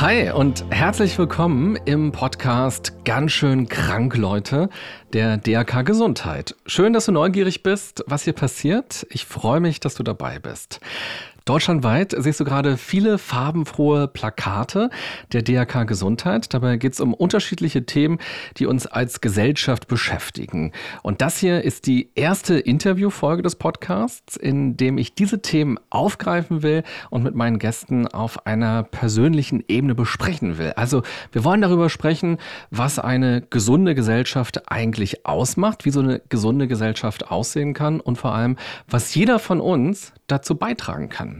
[0.00, 4.70] Hi und herzlich willkommen im Podcast Ganz schön krank, Leute,
[5.12, 6.56] der DRK Gesundheit.
[6.64, 9.06] Schön, dass du neugierig bist, was hier passiert.
[9.10, 10.80] Ich freue mich, dass du dabei bist.
[11.44, 14.90] Deutschlandweit siehst du gerade viele farbenfrohe Plakate
[15.32, 16.52] der DRK Gesundheit.
[16.52, 18.18] Dabei geht es um unterschiedliche Themen,
[18.56, 20.72] die uns als Gesellschaft beschäftigen.
[21.02, 26.62] Und das hier ist die erste Interviewfolge des Podcasts, in dem ich diese Themen aufgreifen
[26.62, 30.72] will und mit meinen Gästen auf einer persönlichen Ebene besprechen will.
[30.76, 32.38] Also wir wollen darüber sprechen,
[32.70, 38.34] was eine gesunde Gesellschaft eigentlich ausmacht, wie so eine gesunde Gesellschaft aussehen kann und vor
[38.34, 38.56] allem,
[38.88, 41.39] was jeder von uns dazu beitragen kann.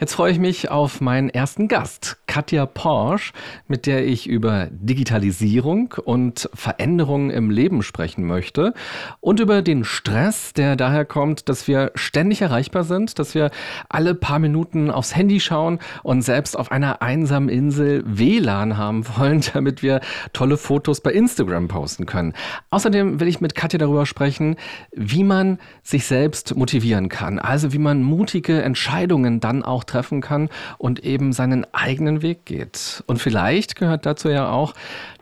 [0.00, 3.34] Jetzt freue ich mich auf meinen ersten Gast, Katja Porsche,
[3.68, 8.72] mit der ich über Digitalisierung und Veränderungen im Leben sprechen möchte
[9.20, 13.50] und über den Stress, der daher kommt, dass wir ständig erreichbar sind, dass wir
[13.90, 19.42] alle paar Minuten aufs Handy schauen und selbst auf einer einsamen Insel WLAN haben wollen,
[19.52, 20.00] damit wir
[20.32, 22.32] tolle Fotos bei Instagram posten können.
[22.70, 24.56] Außerdem will ich mit Katja darüber sprechen,
[24.92, 30.48] wie man sich selbst motivieren kann, also wie man mutige Entscheidungen dann auch treffen kann
[30.78, 33.02] und eben seinen eigenen Weg geht.
[33.06, 34.74] Und vielleicht gehört dazu ja auch,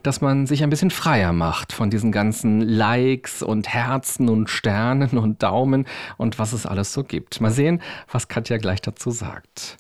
[0.02, 5.19] dass man sich ein bisschen freier macht von diesen ganzen Likes und Herzen und Sternen
[5.19, 7.41] und Daumen und was es alles so gibt.
[7.41, 9.78] Mal sehen, was Katja gleich dazu sagt.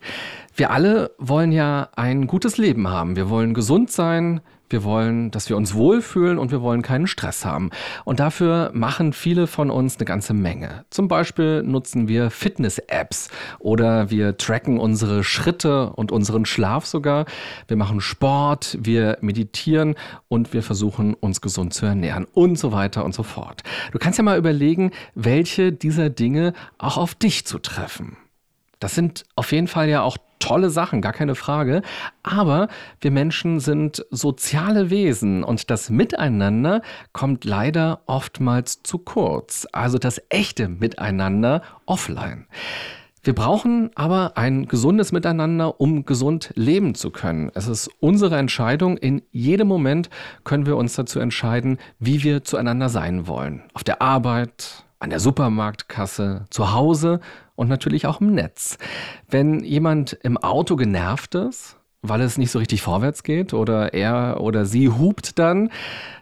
[0.58, 3.14] Wir alle wollen ja ein gutes Leben haben.
[3.14, 7.44] Wir wollen gesund sein, wir wollen, dass wir uns wohlfühlen und wir wollen keinen Stress
[7.44, 7.70] haben.
[8.04, 10.84] Und dafür machen viele von uns eine ganze Menge.
[10.90, 13.28] Zum Beispiel nutzen wir Fitness-Apps
[13.60, 17.26] oder wir tracken unsere Schritte und unseren Schlaf sogar.
[17.68, 19.94] Wir machen Sport, wir meditieren
[20.26, 23.62] und wir versuchen, uns gesund zu ernähren und so weiter und so fort.
[23.92, 28.16] Du kannst ja mal überlegen, welche dieser Dinge auch auf dich zu treffen.
[28.80, 31.82] Das sind auf jeden Fall ja auch tolle Sachen, gar keine Frage.
[32.22, 32.68] Aber
[33.00, 36.82] wir Menschen sind soziale Wesen und das Miteinander
[37.12, 39.66] kommt leider oftmals zu kurz.
[39.72, 42.46] Also das echte Miteinander offline.
[43.22, 47.50] Wir brauchen aber ein gesundes Miteinander, um gesund leben zu können.
[47.54, 48.96] Es ist unsere Entscheidung.
[48.96, 50.08] In jedem Moment
[50.44, 53.64] können wir uns dazu entscheiden, wie wir zueinander sein wollen.
[53.74, 57.20] Auf der Arbeit, an der Supermarktkasse, zu Hause
[57.58, 58.78] und natürlich auch im Netz.
[59.28, 64.40] Wenn jemand im Auto genervt ist, weil es nicht so richtig vorwärts geht oder er
[64.40, 65.70] oder sie hupt dann,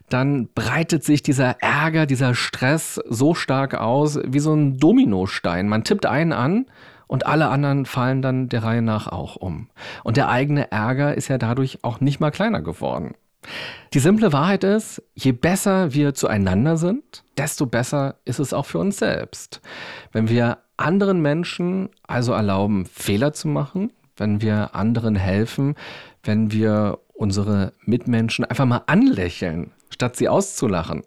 [0.08, 5.68] dann breitet sich dieser Ärger, dieser Stress so stark aus wie so ein Dominostein.
[5.68, 6.66] Man tippt einen an
[7.06, 9.68] und alle anderen fallen dann der Reihe nach auch um.
[10.04, 13.14] Und der eigene Ärger ist ja dadurch auch nicht mal kleiner geworden.
[13.94, 18.78] Die simple Wahrheit ist, je besser wir zueinander sind, desto besser ist es auch für
[18.78, 19.60] uns selbst.
[20.12, 25.74] Wenn wir anderen Menschen also erlauben, Fehler zu machen, wenn wir anderen helfen,
[26.22, 31.02] wenn wir unsere Mitmenschen einfach mal anlächeln, statt sie auszulachen.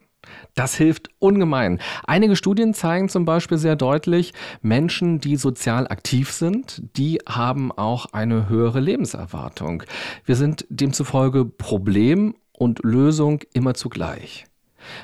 [0.56, 1.79] Das hilft ungemein.
[2.06, 8.07] Einige Studien zeigen zum Beispiel sehr deutlich, Menschen, die sozial aktiv sind, die haben auch
[8.13, 9.84] eine höhere Lebenserwartung.
[10.25, 14.45] Wir sind demzufolge Problem und Lösung immer zugleich.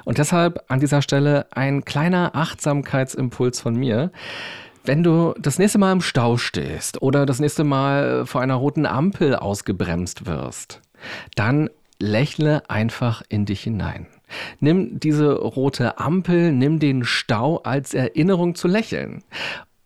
[0.03, 4.11] Und deshalb an dieser Stelle ein kleiner Achtsamkeitsimpuls von mir.
[4.83, 8.85] Wenn du das nächste Mal im Stau stehst oder das nächste Mal vor einer roten
[8.85, 10.81] Ampel ausgebremst wirst,
[11.35, 11.69] dann
[11.99, 14.07] lächle einfach in dich hinein.
[14.59, 19.23] Nimm diese rote Ampel, nimm den Stau als Erinnerung zu lächeln.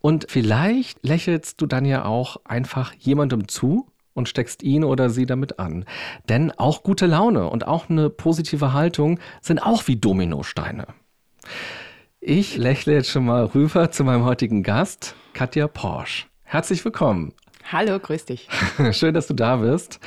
[0.01, 3.87] Und vielleicht lächelst du dann ja auch einfach jemandem zu,
[4.19, 5.85] und steckst ihn oder sie damit an.
[6.27, 10.85] Denn auch gute Laune und auch eine positive Haltung sind auch wie Dominosteine.
[12.19, 16.25] Ich lächle jetzt schon mal rüber zu meinem heutigen Gast, Katja Porsche.
[16.43, 17.33] Herzlich willkommen.
[17.71, 18.49] Hallo, grüß dich.
[18.91, 19.99] Schön, dass du da bist.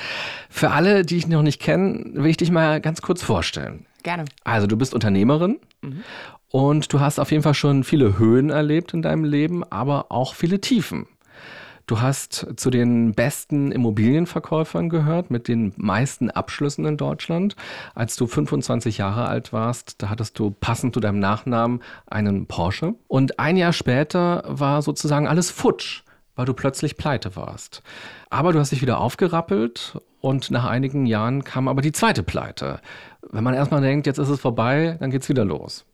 [0.50, 3.86] Für alle, die ich noch nicht kenne, will ich dich mal ganz kurz vorstellen.
[4.02, 4.24] Gerne.
[4.44, 6.02] Also, du bist Unternehmerin mhm.
[6.48, 10.34] und du hast auf jeden Fall schon viele Höhen erlebt in deinem Leben, aber auch
[10.34, 11.06] viele Tiefen.
[11.86, 17.56] Du hast zu den besten Immobilienverkäufern gehört, mit den meisten Abschlüssen in Deutschland.
[17.94, 22.94] Als du 25 Jahre alt warst, da hattest du passend zu deinem Nachnamen einen Porsche.
[23.08, 26.02] Und ein Jahr später war sozusagen alles futsch.
[26.34, 27.82] weil du plötzlich pleite warst.
[28.30, 32.80] Aber du hast dich wieder aufgerappelt und nach einigen Jahren kam aber die zweite Pleite.
[33.30, 35.84] Wenn man erstmal denkt, jetzt ist es vorbei, dann geht es wieder los.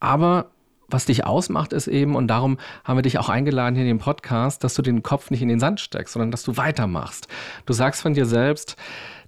[0.00, 0.50] Aber
[0.88, 3.98] was dich ausmacht, ist eben, und darum haben wir dich auch eingeladen hier in den
[3.98, 7.28] Podcast, dass du den Kopf nicht in den Sand steckst, sondern dass du weitermachst.
[7.66, 8.76] Du sagst von dir selbst,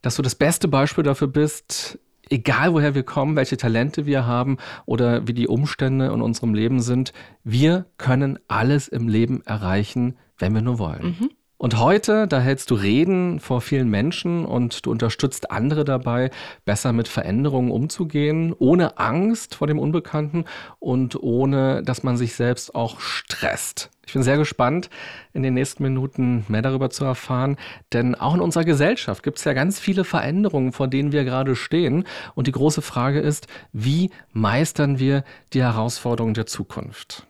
[0.03, 1.99] dass du das beste Beispiel dafür bist,
[2.29, 6.81] egal woher wir kommen, welche Talente wir haben oder wie die Umstände in unserem Leben
[6.81, 7.12] sind,
[7.44, 11.17] wir können alles im Leben erreichen, wenn wir nur wollen.
[11.19, 11.31] Mhm.
[11.58, 16.31] Und heute, da hältst du Reden vor vielen Menschen und du unterstützt andere dabei,
[16.67, 20.44] besser mit Veränderungen umzugehen, ohne Angst vor dem Unbekannten
[20.81, 23.91] und ohne, dass man sich selbst auch stresst.
[24.06, 24.91] Ich bin sehr gespannt,
[25.32, 27.56] in den nächsten Minuten mehr darüber zu erfahren,
[27.93, 31.56] denn auch in unserer Gesellschaft gibt es ja ganz viele Veränderungen, vor denen wir gerade
[31.56, 32.05] stehen.
[32.35, 35.25] Und die große Frage ist, wie meistern wir
[35.55, 37.26] die Herausforderungen der Zukunft?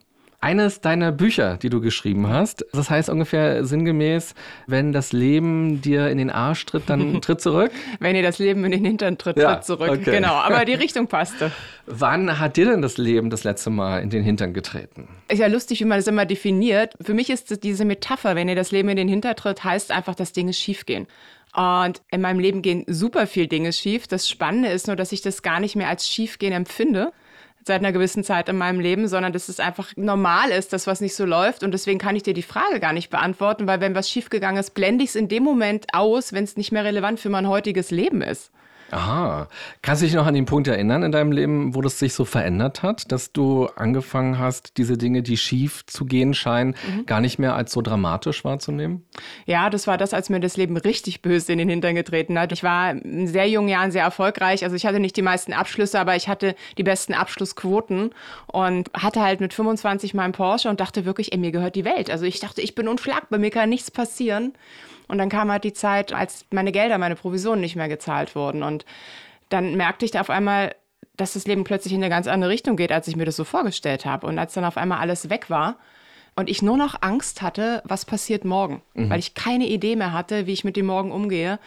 [0.47, 2.65] Eines deiner Bücher, die du geschrieben hast.
[2.73, 4.37] Das heißt ungefähr sinngemäß,
[4.69, 7.73] wenn das Leben dir in den Arsch tritt, dann tritt zurück.
[7.99, 9.91] wenn dir das Leben in den Hintern tritt, ja, tritt zurück.
[9.91, 10.13] Okay.
[10.13, 11.51] Genau, aber die Richtung passte.
[11.87, 15.09] Wann hat dir denn das Leben das letzte Mal in den Hintern getreten?
[15.29, 16.95] Ist ja lustig, wie man das immer definiert.
[17.01, 20.15] Für mich ist diese Metapher, wenn dir das Leben in den Hintern tritt, heißt einfach,
[20.15, 21.09] dass Dinge schiefgehen.
[21.57, 24.07] Und in meinem Leben gehen super viele Dinge schief.
[24.07, 27.13] Das Spannende ist nur, dass ich das gar nicht mehr als schiefgehen empfinde,
[27.67, 31.01] seit einer gewissen Zeit in meinem Leben, sondern dass es einfach normal ist, dass was
[31.01, 31.65] nicht so läuft.
[31.65, 34.71] Und deswegen kann ich dir die Frage gar nicht beantworten, weil wenn was schiefgegangen ist,
[34.71, 37.91] blende ich es in dem Moment aus, wenn es nicht mehr relevant für mein heutiges
[37.91, 38.53] Leben ist.
[38.91, 39.49] Aha.
[39.83, 42.25] Kannst du dich noch an den Punkt erinnern in deinem Leben, wo das sich so
[42.25, 47.07] verändert hat, dass du angefangen hast, diese Dinge, die schief zu gehen scheinen, mhm.
[47.07, 49.05] gar nicht mehr als so dramatisch wahrzunehmen?
[49.45, 52.53] Ja, das war das, als mir das Leben richtig böse in den Hintern getreten hat.
[52.53, 54.63] Ich war in sehr jungen Jahren sehr erfolgreich.
[54.63, 58.11] Also ich hatte nicht die meisten Abschlüsse, aber ich hatte die besten Abschlussquoten
[58.47, 62.11] und hatte halt mit 25 meinen Porsche und dachte wirklich, ey, mir gehört die Welt.
[62.11, 64.53] Also ich dachte, ich bin unschlagbar, mir kann nichts passieren.
[65.09, 68.63] Und dann kam halt die Zeit, als meine Gelder, meine Provisionen nicht mehr gezahlt wurden.
[68.63, 68.85] Und
[69.49, 70.75] dann merkte ich da auf einmal,
[71.17, 73.45] dass das Leben plötzlich in eine ganz andere Richtung geht, als ich mir das so
[73.45, 74.27] vorgestellt habe.
[74.27, 75.77] Und als dann auf einmal alles weg war
[76.35, 79.11] und ich nur noch Angst hatte, was passiert morgen, mhm.
[79.11, 81.59] weil ich keine Idee mehr hatte, wie ich mit dem Morgen umgehe,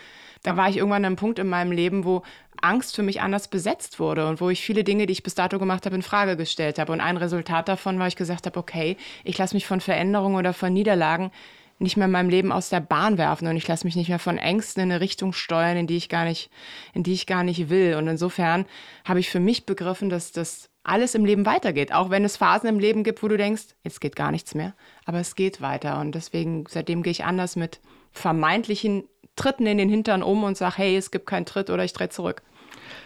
[0.43, 2.23] da war ich irgendwann an einem Punkt in meinem Leben, wo
[2.61, 5.59] Angst für mich anders besetzt wurde und wo ich viele Dinge, die ich bis dato
[5.59, 6.91] gemacht habe, in Frage gestellt habe.
[6.91, 10.53] Und ein Resultat davon war, ich gesagt habe, okay, ich lasse mich von Veränderungen oder
[10.53, 11.31] von Niederlagen
[11.79, 14.19] nicht mehr in meinem Leben aus der Bahn werfen und ich lasse mich nicht mehr
[14.19, 16.51] von Ängsten in eine Richtung steuern, in die ich gar nicht,
[16.93, 17.95] in die ich gar nicht will.
[17.95, 18.65] Und insofern
[19.05, 21.93] habe ich für mich begriffen, dass das alles im Leben weitergeht.
[21.93, 24.75] Auch wenn es Phasen im Leben gibt, wo du denkst, jetzt geht gar nichts mehr.
[25.05, 25.99] Aber es geht weiter.
[25.99, 27.79] Und deswegen, seitdem gehe ich anders mit
[28.11, 29.05] vermeintlichen
[29.35, 32.09] Tritten in den Hintern um und sage, hey, es gibt keinen Tritt oder ich drehe
[32.09, 32.41] zurück.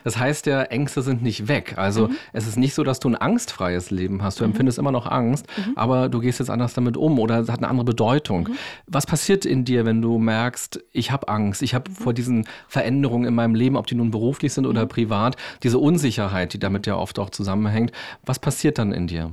[0.03, 1.75] Das heißt ja, Ängste sind nicht weg.
[1.77, 2.15] Also mhm.
[2.33, 4.39] es ist nicht so, dass du ein angstfreies Leben hast.
[4.39, 4.51] Du mhm.
[4.51, 5.73] empfindest immer noch Angst, mhm.
[5.75, 8.49] aber du gehst jetzt anders damit um oder es hat eine andere Bedeutung.
[8.49, 8.55] Mhm.
[8.87, 11.95] Was passiert in dir, wenn du merkst, ich habe Angst, ich habe mhm.
[11.95, 14.89] vor diesen Veränderungen in meinem Leben, ob die nun beruflich sind oder mhm.
[14.89, 17.91] privat, diese Unsicherheit, die damit ja oft auch zusammenhängt.
[18.25, 19.31] Was passiert dann in dir?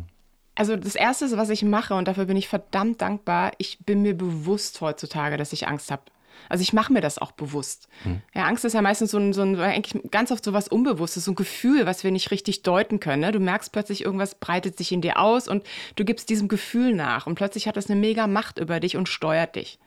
[0.55, 4.15] Also das Erste, was ich mache, und dafür bin ich verdammt dankbar, ich bin mir
[4.15, 6.03] bewusst heutzutage, dass ich Angst habe.
[6.49, 7.89] Also ich mache mir das auch bewusst.
[8.03, 8.21] Hm.
[8.35, 11.25] Ja, Angst ist ja meistens so ein, so ein, eigentlich ganz oft so was Unbewusstes,
[11.25, 13.21] so ein Gefühl, was wir nicht richtig deuten können.
[13.21, 13.33] Ne?
[13.33, 15.65] Du merkst plötzlich, irgendwas breitet sich in dir aus und
[15.97, 19.09] du gibst diesem Gefühl nach und plötzlich hat das eine mega Macht über dich und
[19.09, 19.79] steuert dich.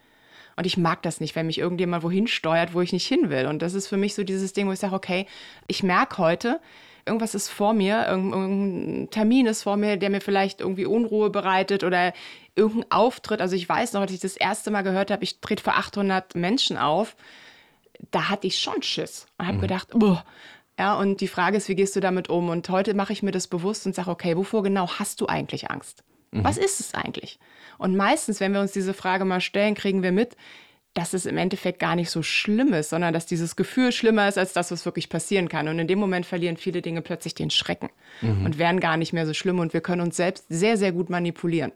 [0.55, 3.47] Und ich mag das nicht, wenn mich irgendjemand wohin steuert, wo ich nicht hin will.
[3.47, 5.25] Und das ist für mich so dieses Ding, wo ich sage, okay,
[5.67, 6.59] ich merke heute,
[7.05, 11.83] irgendwas ist vor mir, irgendein Termin ist vor mir, der mir vielleicht irgendwie Unruhe bereitet
[11.83, 12.13] oder
[12.55, 13.41] irgendein Auftritt.
[13.41, 16.35] Also ich weiß noch, als ich das erste Mal gehört habe, ich trete vor 800
[16.35, 17.15] Menschen auf,
[18.11, 19.61] da hatte ich schon Schiss und habe mhm.
[19.61, 20.23] gedacht, boah.
[20.79, 22.49] Ja, und die Frage ist, wie gehst du damit um?
[22.49, 25.69] Und heute mache ich mir das bewusst und sage, okay, wovor genau hast du eigentlich
[25.69, 26.03] Angst?
[26.31, 26.43] Mhm.
[26.43, 27.37] Was ist es eigentlich?
[27.77, 30.35] Und meistens, wenn wir uns diese Frage mal stellen, kriegen wir mit,
[30.93, 34.37] dass es im Endeffekt gar nicht so schlimm ist, sondern dass dieses Gefühl schlimmer ist
[34.37, 35.67] als das, was wirklich passieren kann.
[35.67, 37.89] Und in dem Moment verlieren viele Dinge plötzlich den Schrecken
[38.21, 38.45] mhm.
[38.45, 39.59] und werden gar nicht mehr so schlimm.
[39.59, 41.71] Und wir können uns selbst sehr, sehr gut manipulieren.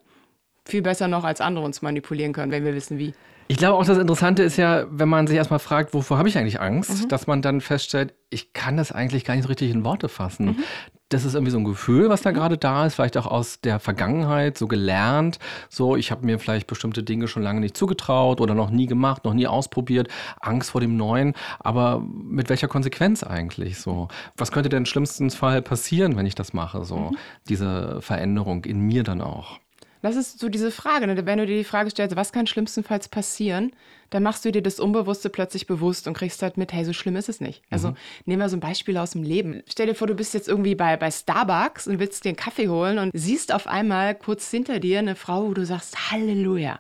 [0.66, 3.14] Viel besser noch, als andere uns manipulieren können, wenn wir wissen, wie.
[3.48, 6.38] Ich glaube auch, das Interessante ist ja, wenn man sich erstmal fragt, wovor habe ich
[6.38, 7.08] eigentlich Angst, mhm.
[7.08, 10.46] dass man dann feststellt, ich kann das eigentlich gar nicht so richtig in Worte fassen.
[10.48, 10.64] Mhm
[11.10, 13.80] das ist irgendwie so ein Gefühl, was da gerade da ist, vielleicht auch aus der
[13.80, 15.40] Vergangenheit so gelernt.
[15.70, 19.24] So, ich habe mir vielleicht bestimmte Dinge schon lange nicht zugetraut oder noch nie gemacht,
[19.24, 20.10] noch nie ausprobiert,
[20.42, 21.34] Angst vor dem Neuen.
[21.60, 24.10] Aber mit welcher Konsequenz eigentlich so?
[24.36, 26.84] Was könnte denn schlimmstens Fall passieren, wenn ich das mache?
[26.84, 27.18] So, mhm.
[27.48, 29.60] diese Veränderung in mir dann auch.
[30.02, 31.26] Das ist so diese Frage, ne?
[31.26, 33.72] wenn du dir die Frage stellst, was kann schlimmstenfalls passieren,
[34.10, 37.16] dann machst du dir das Unbewusste plötzlich bewusst und kriegst halt mit, hey, so schlimm
[37.16, 37.64] ist es nicht.
[37.70, 37.96] Also mhm.
[38.26, 39.64] nehmen wir so ein Beispiel aus dem Leben.
[39.70, 42.70] Stell dir vor, du bist jetzt irgendwie bei, bei Starbucks und willst dir einen Kaffee
[42.70, 46.80] holen und siehst auf einmal kurz hinter dir eine Frau, wo du sagst, Halleluja.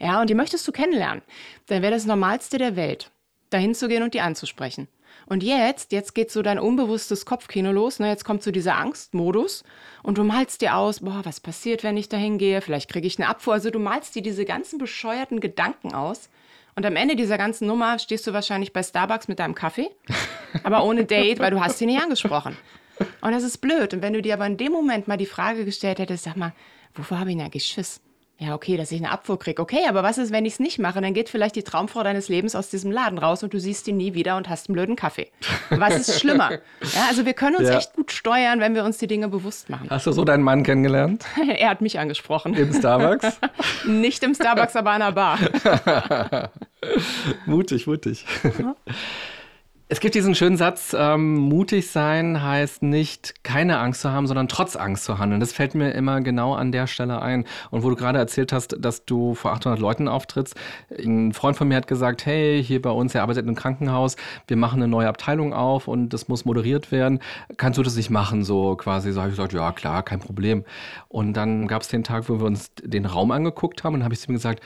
[0.00, 1.22] Ja, und die möchtest du kennenlernen.
[1.66, 3.10] Dann wäre das Normalste der Welt,
[3.50, 4.88] dahin zu gehen und die anzusprechen.
[5.26, 7.98] Und jetzt, jetzt geht so dein unbewusstes Kopfkino los.
[7.98, 8.08] Ne?
[8.08, 9.64] Jetzt kommt so dieser Angstmodus
[10.02, 12.60] und du malst dir aus, boah, was passiert, wenn ich dahin gehe?
[12.60, 13.54] Vielleicht kriege ich eine Abfuhr.
[13.54, 16.28] Also du malst dir diese ganzen bescheuerten Gedanken aus.
[16.76, 19.90] Und am Ende dieser ganzen Nummer stehst du wahrscheinlich bei Starbucks mit deinem Kaffee,
[20.64, 22.56] aber ohne Date, weil du hast sie nicht angesprochen.
[23.20, 23.94] Und das ist blöd.
[23.94, 26.52] Und wenn du dir aber in dem Moment mal die Frage gestellt hättest, sag mal,
[26.94, 28.00] wovor habe ich denn eigentlich Schiss?
[28.38, 29.62] Ja, okay, dass ich eine Abfuhr kriege.
[29.62, 31.00] Okay, aber was ist, wenn ich es nicht mache?
[31.00, 33.96] Dann geht vielleicht die Traumfrau deines Lebens aus diesem Laden raus und du siehst ihn
[33.96, 35.30] nie wieder und hast einen blöden Kaffee.
[35.70, 36.50] Was ist schlimmer?
[36.94, 37.78] Ja, also wir können uns ja.
[37.78, 39.88] echt gut steuern, wenn wir uns die Dinge bewusst machen.
[39.90, 41.24] Hast du so deinen Mann kennengelernt?
[41.58, 42.54] er hat mich angesprochen.
[42.54, 43.38] Im Starbucks?
[43.86, 45.38] nicht im Starbucks, aber an einer Bar.
[47.46, 48.26] mutig, mutig.
[49.86, 54.48] Es gibt diesen schönen Satz, ähm, mutig sein heißt nicht keine Angst zu haben, sondern
[54.48, 55.40] trotz Angst zu handeln.
[55.40, 57.44] Das fällt mir immer genau an der Stelle ein.
[57.70, 60.54] Und wo du gerade erzählt hast, dass du vor 800 Leuten auftrittst,
[60.98, 64.56] ein Freund von mir hat gesagt, hey, hier bei uns, er arbeitet einem Krankenhaus, wir
[64.56, 67.20] machen eine neue Abteilung auf und das muss moderiert werden.
[67.58, 68.42] Kannst du das nicht machen?
[68.42, 70.64] So quasi, so habe ich gesagt, ja klar, kein Problem.
[71.08, 74.14] Und dann gab es den Tag, wo wir uns den Raum angeguckt haben und habe
[74.14, 74.62] ich zu ihm gesagt,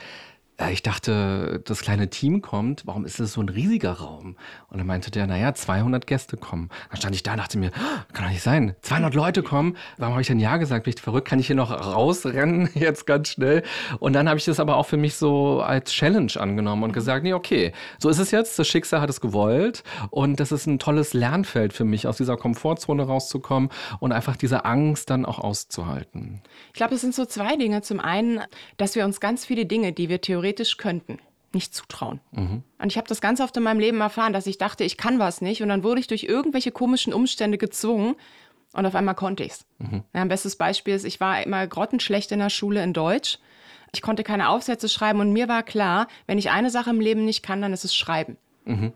[0.67, 4.35] ich dachte, das kleine Team kommt, warum ist das so ein riesiger Raum?
[4.67, 6.69] Und dann meinte der, naja, 200 Gäste kommen.
[6.89, 9.77] Dann stand ich da und dachte mir, oh, kann doch nicht sein, 200 Leute kommen,
[9.97, 10.83] warum habe ich denn Ja gesagt?
[10.83, 11.27] Bin ich verrückt?
[11.27, 13.63] Kann ich hier noch rausrennen jetzt ganz schnell?
[13.99, 17.23] Und dann habe ich das aber auch für mich so als Challenge angenommen und gesagt,
[17.23, 20.77] nee, okay, so ist es jetzt, das Schicksal hat es gewollt und das ist ein
[20.77, 26.41] tolles Lernfeld für mich, aus dieser Komfortzone rauszukommen und einfach diese Angst dann auch auszuhalten.
[26.67, 27.81] Ich glaube, es sind so zwei Dinge.
[27.81, 28.41] Zum einen,
[28.77, 31.19] dass wir uns ganz viele Dinge, die wir theoretisch theoretisch könnten,
[31.53, 32.19] nicht zutrauen.
[32.31, 32.63] Mhm.
[32.79, 35.19] Und ich habe das ganz oft in meinem Leben erfahren, dass ich dachte, ich kann
[35.19, 35.61] was nicht.
[35.61, 38.15] Und dann wurde ich durch irgendwelche komischen Umstände gezwungen
[38.73, 39.65] und auf einmal konnte ich es.
[39.79, 40.03] Mhm.
[40.13, 43.39] Ja, ein bestes Beispiel ist, ich war immer grottenschlecht in der Schule in Deutsch.
[43.93, 47.25] Ich konnte keine Aufsätze schreiben und mir war klar, wenn ich eine Sache im Leben
[47.25, 48.37] nicht kann, dann ist es Schreiben.
[48.65, 48.93] Mhm.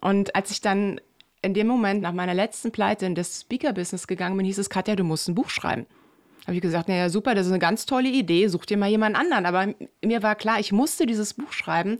[0.00, 1.00] Und als ich dann
[1.40, 4.96] in dem Moment nach meiner letzten Pleite in das Speaker-Business gegangen bin, hieß es, Katja,
[4.96, 5.86] du musst ein Buch schreiben
[6.46, 9.16] habe ich gesagt, naja, super, das ist eine ganz tolle Idee, such dir mal jemand
[9.16, 9.46] anderen.
[9.46, 9.74] Aber
[10.04, 11.98] mir war klar, ich musste dieses Buch schreiben,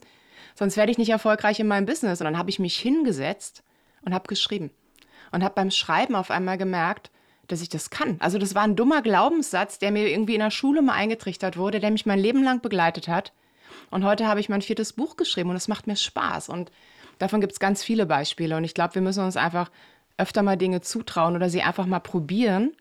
[0.54, 2.20] sonst werde ich nicht erfolgreich in meinem Business.
[2.20, 3.62] Und dann habe ich mich hingesetzt
[4.02, 4.70] und habe geschrieben.
[5.32, 7.10] Und habe beim Schreiben auf einmal gemerkt,
[7.48, 8.16] dass ich das kann.
[8.20, 11.80] Also das war ein dummer Glaubenssatz, der mir irgendwie in der Schule mal eingetrichtert wurde,
[11.80, 13.32] der mich mein Leben lang begleitet hat.
[13.90, 16.48] Und heute habe ich mein viertes Buch geschrieben und es macht mir Spaß.
[16.48, 16.70] Und
[17.18, 18.56] davon gibt es ganz viele Beispiele.
[18.56, 19.70] Und ich glaube, wir müssen uns einfach
[20.16, 22.72] öfter mal Dinge zutrauen oder sie einfach mal probieren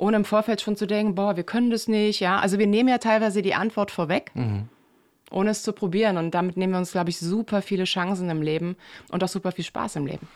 [0.00, 2.38] ohne im Vorfeld schon zu denken, boah, wir können das nicht, ja.
[2.38, 4.30] Also wir nehmen ja teilweise die Antwort vorweg.
[4.34, 4.68] Mhm.
[5.30, 6.16] Ohne es zu probieren.
[6.16, 8.76] Und damit nehmen wir uns, glaube ich, super viele Chancen im Leben
[9.12, 10.26] und auch super viel Spaß im Leben.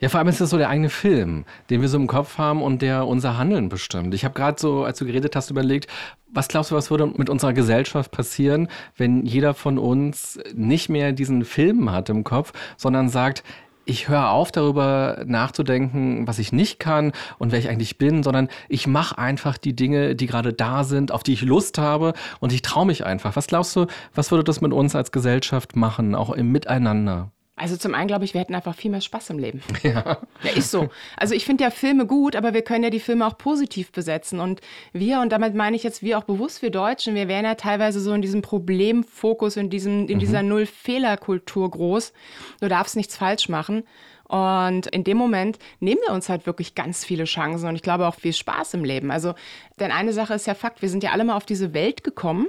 [0.00, 2.60] Ja, vor allem ist das so der eigene Film, den wir so im Kopf haben
[2.60, 4.14] und der unser Handeln bestimmt.
[4.14, 5.86] Ich habe gerade so, als du geredet hast, überlegt,
[6.26, 8.66] was glaubst du, was würde mit unserer Gesellschaft passieren,
[8.96, 13.44] wenn jeder von uns nicht mehr diesen Film hat im Kopf, sondern sagt,
[13.84, 18.48] ich höre auf, darüber nachzudenken, was ich nicht kann und wer ich eigentlich bin, sondern
[18.68, 22.52] ich mache einfach die Dinge, die gerade da sind, auf die ich Lust habe und
[22.52, 23.36] ich traue mich einfach.
[23.36, 27.30] Was glaubst du, was würde das mit uns als Gesellschaft machen, auch im Miteinander?
[27.54, 29.62] Also zum einen glaube ich, wir hätten einfach viel mehr Spaß im Leben.
[29.82, 30.18] Ja.
[30.42, 30.90] ja ist so.
[31.16, 34.40] Also ich finde ja Filme gut, aber wir können ja die Filme auch positiv besetzen.
[34.40, 34.60] Und
[34.92, 38.00] wir, und damit meine ich jetzt wir auch bewusst, wir Deutschen, wir wären ja teilweise
[38.00, 40.20] so in diesem Problemfokus, in, diesem, in mhm.
[40.20, 42.12] dieser Null-Fehler-Kultur groß.
[42.60, 43.82] Du darfst nichts falsch machen.
[44.28, 48.06] Und in dem Moment nehmen wir uns halt wirklich ganz viele Chancen und ich glaube
[48.06, 49.10] auch viel Spaß im Leben.
[49.10, 49.34] Also,
[49.78, 52.46] denn eine Sache ist ja Fakt, wir sind ja alle mal auf diese Welt gekommen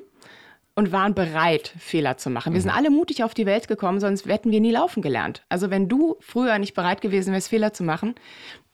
[0.75, 2.53] und waren bereit, Fehler zu machen.
[2.53, 2.77] Wir sind mhm.
[2.77, 5.43] alle mutig auf die Welt gekommen, sonst hätten wir nie laufen gelernt.
[5.49, 8.15] Also wenn du früher nicht bereit gewesen wärst, Fehler zu machen,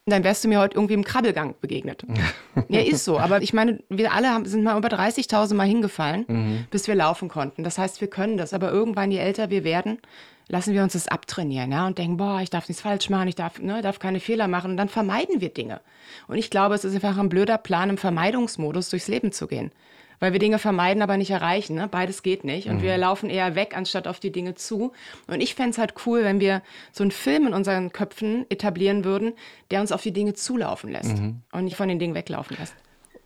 [0.06, 2.06] dann wärst du mir heute irgendwie im Krabbelgang begegnet.
[2.70, 3.20] ja, ist so.
[3.20, 6.66] Aber ich meine, wir alle haben, sind mal über 30.000 Mal hingefallen, mhm.
[6.72, 7.64] bis wir laufen konnten.
[7.64, 8.54] Das heißt, wir können das.
[8.54, 10.00] Aber irgendwann, je älter wir werden,
[10.48, 13.36] lassen wir uns das abtrainieren ja, und denken, boah, ich darf nichts falsch machen, ich
[13.36, 14.72] darf, ne, darf keine Fehler machen.
[14.72, 15.82] Und dann vermeiden wir Dinge.
[16.28, 19.72] Und ich glaube, es ist einfach ein blöder Plan, im Vermeidungsmodus durchs Leben zu gehen
[20.20, 21.76] weil wir Dinge vermeiden, aber nicht erreichen.
[21.76, 21.88] Ne?
[21.88, 22.68] Beides geht nicht.
[22.68, 22.82] Und mhm.
[22.84, 24.92] wir laufen eher weg, anstatt auf die Dinge zu.
[25.28, 26.62] Und ich fände es halt cool, wenn wir
[26.92, 29.34] so einen Film in unseren Köpfen etablieren würden,
[29.72, 31.42] der uns auf die Dinge zulaufen lässt mhm.
[31.52, 32.76] und nicht von den Dingen weglaufen lässt.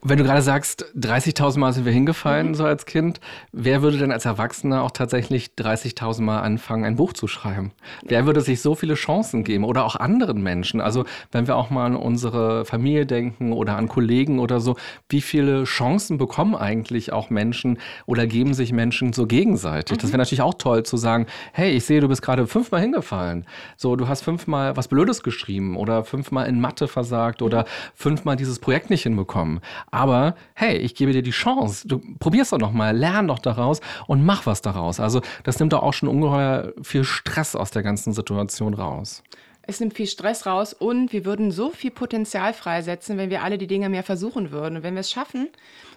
[0.06, 2.56] Wenn du gerade sagst, 30.000 Mal sind wir hingefallen, mhm.
[2.56, 3.22] so als Kind,
[3.54, 7.72] wer würde denn als Erwachsener auch tatsächlich 30.000 Mal anfangen, ein Buch zu schreiben?
[8.04, 10.82] Wer würde sich so viele Chancen geben oder auch anderen Menschen?
[10.82, 14.76] Also, wenn wir auch mal an unsere Familie denken oder an Kollegen oder so,
[15.08, 19.98] wie viele Chancen bekommen eigentlich auch Menschen oder geben sich Menschen so gegenseitig?
[19.98, 20.02] Mhm.
[20.02, 23.46] Das wäre natürlich auch toll zu sagen, hey, ich sehe, du bist gerade fünfmal hingefallen.
[23.78, 27.64] So, du hast fünfmal was Blödes geschrieben oder fünfmal in Mathe versagt oder
[27.96, 29.62] fünfmal dieses Projekt nicht hinbekommen
[29.94, 31.88] Aber hey, ich gebe dir die Chance.
[31.88, 35.00] Du probierst doch nochmal, lern doch daraus und mach was daraus.
[35.00, 39.22] Also das nimmt doch auch schon ungeheuer viel Stress aus der ganzen Situation raus.
[39.66, 43.58] Es nimmt viel Stress raus und wir würden so viel Potenzial freisetzen, wenn wir alle
[43.58, 44.78] die Dinge mehr versuchen würden.
[44.78, 45.48] Und wenn wir es schaffen,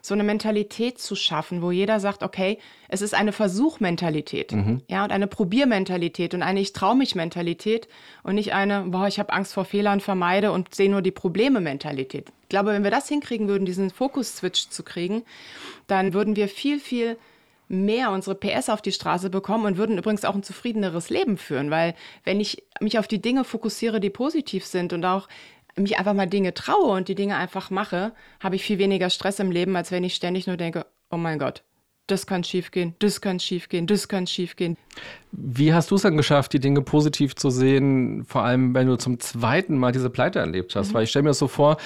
[0.03, 2.59] so eine Mentalität zu schaffen, wo jeder sagt, okay,
[2.89, 4.83] es ist eine Versuchmentalität, mhm.
[4.87, 7.89] ja, und eine Probiermentalität und eine Ich traue mich Mentalität
[8.23, 11.61] und nicht eine, boah, ich habe Angst vor Fehlern, vermeide und sehe nur die Probleme
[11.61, 12.29] Mentalität.
[12.43, 15.25] Ich glaube, wenn wir das hinkriegen würden, diesen Fokus-Switch zu kriegen,
[15.89, 17.17] dann würden wir viel, viel
[17.69, 21.71] mehr unsere PS auf die Straße bekommen und würden übrigens auch ein zufriedeneres Leben führen,
[21.71, 21.95] weil
[22.25, 25.29] wenn ich mich auf die Dinge fokussiere, die positiv sind und auch
[25.77, 29.39] mich einfach mal Dinge traue und die Dinge einfach mache, habe ich viel weniger Stress
[29.41, 31.63] im Leben, als wenn ich ständig nur denke, oh mein Gott,
[32.07, 34.77] das kann schiefgehen, das kann schiefgehen, das kann schiefgehen.
[35.33, 38.97] Wie hast du es dann geschafft, die Dinge positiv zu sehen, vor allem wenn du
[38.97, 40.91] zum zweiten Mal diese Pleite erlebt hast?
[40.91, 40.95] Mhm.
[40.95, 41.79] Weil ich stelle mir das so vor,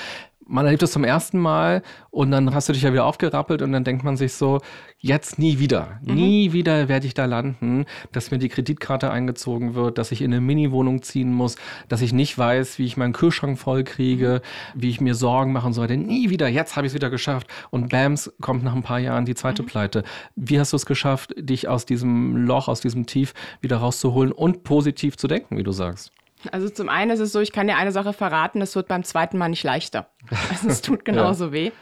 [0.51, 3.73] man erlebt es zum ersten Mal und dann hast du dich ja wieder aufgerappelt und
[3.73, 4.61] dann denkt man sich so,
[4.99, 6.15] jetzt nie wieder, mhm.
[6.15, 10.33] nie wieder werde ich da landen, dass mir die Kreditkarte eingezogen wird, dass ich in
[10.33, 11.57] eine Mini-Wohnung ziehen muss,
[11.89, 14.43] dass ich nicht weiß, wie ich meinen Kühlschrank voll kriege,
[14.75, 15.97] wie ich mir Sorgen machen sollte.
[15.97, 17.47] Nie wieder, jetzt habe ich es wieder geschafft.
[17.71, 19.67] Und Bams kommt nach ein paar Jahren die zweite mhm.
[19.67, 20.03] Pleite.
[20.35, 24.65] Wie hast du es geschafft, dich aus diesem Loch, aus diesem Tief wieder rauszuholen und
[24.65, 26.13] positiv zu denken, wie du sagst?
[26.53, 29.05] Also zum einen ist es so, ich kann dir eine Sache verraten, es wird beim
[29.05, 30.09] zweiten Mal nicht leichter.
[30.51, 31.53] Also es tut genauso ja.
[31.53, 31.73] weh.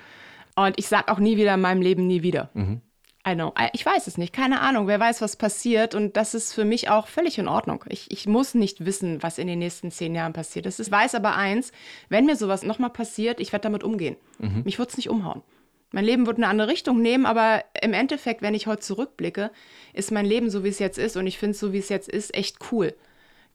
[0.57, 2.51] Und ich sage auch nie wieder in meinem Leben nie wieder.
[2.55, 2.81] Mhm.
[3.27, 3.53] I know.
[3.73, 4.87] Ich weiß es nicht, keine Ahnung.
[4.87, 5.95] Wer weiß, was passiert.
[5.95, 7.85] Und das ist für mich auch völlig in Ordnung.
[7.89, 10.67] Ich, ich muss nicht wissen, was in den nächsten zehn Jahren passiert.
[10.67, 11.73] Ich weiß aber eins,
[12.09, 14.17] wenn mir sowas nochmal passiert, ich werde damit umgehen.
[14.39, 14.63] Mhm.
[14.65, 15.43] Mich wird es nicht umhauen.
[15.91, 19.51] Mein Leben wird eine andere Richtung nehmen, aber im Endeffekt, wenn ich heute zurückblicke,
[19.93, 21.17] ist mein Leben so, wie es jetzt ist.
[21.17, 22.95] Und ich finde es so, wie es jetzt ist, echt cool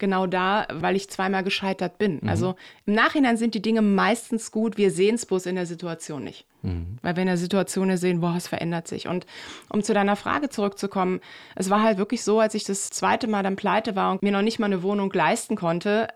[0.03, 2.19] genau da, weil ich zweimal gescheitert bin.
[2.21, 2.27] Mhm.
[2.27, 2.55] Also
[2.85, 6.45] im Nachhinein sind die Dinge meistens gut, wir sehen es bloß in der Situation nicht.
[6.61, 6.97] Mhm.
[7.01, 9.07] Weil wir in der Situation sehen, boah, es verändert sich.
[9.07, 9.25] Und
[9.69, 11.21] um zu deiner Frage zurückzukommen,
[11.55, 14.33] es war halt wirklich so, als ich das zweite Mal dann pleite war und mir
[14.33, 16.09] noch nicht mal eine Wohnung leisten konnte,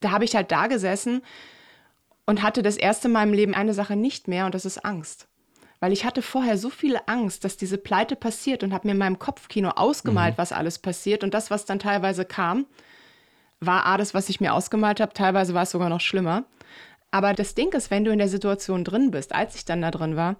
[0.00, 1.20] da habe ich halt da gesessen
[2.24, 5.28] und hatte das erste Mal im Leben eine Sache nicht mehr und das ist Angst
[5.80, 8.98] weil ich hatte vorher so viel Angst, dass diese Pleite passiert und habe mir in
[8.98, 10.38] meinem Kopfkino ausgemalt, mhm.
[10.38, 12.66] was alles passiert und das, was dann teilweise kam,
[13.60, 16.44] war A, das, was ich mir ausgemalt habe, teilweise war es sogar noch schlimmer.
[17.10, 19.90] Aber das Ding ist, wenn du in der Situation drin bist, als ich dann da
[19.90, 20.36] drin war,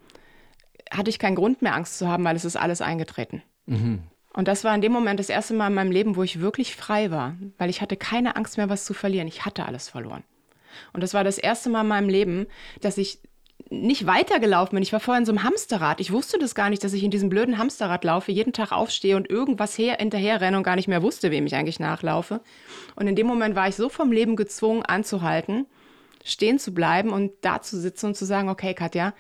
[0.91, 3.43] hatte ich keinen Grund mehr Angst zu haben, weil es ist alles eingetreten.
[3.67, 4.03] Mhm.
[4.33, 6.77] Und das war in dem Moment das erste Mal in meinem Leben, wo ich wirklich
[6.77, 9.29] frei war, weil ich hatte keine Angst mehr, was zu verlieren.
[9.29, 10.25] Ich hatte alles verloren.
[10.93, 12.47] Und das war das erste Mal in meinem Leben,
[12.83, 13.21] dass ich
[13.69, 14.83] nicht weitergelaufen bin.
[14.83, 16.01] Ich war vorher in so einem Hamsterrad.
[16.01, 19.17] Ich wusste das gar nicht, dass ich in diesem blöden Hamsterrad laufe, jeden Tag aufstehe
[19.17, 22.41] und irgendwas her hinterher renne und gar nicht mehr wusste, wem ich eigentlich nachlaufe.
[22.95, 25.67] Und in dem Moment war ich so vom Leben gezwungen, anzuhalten,
[26.25, 29.15] stehen zu bleiben und da zu sitzen und zu sagen, okay, Katja,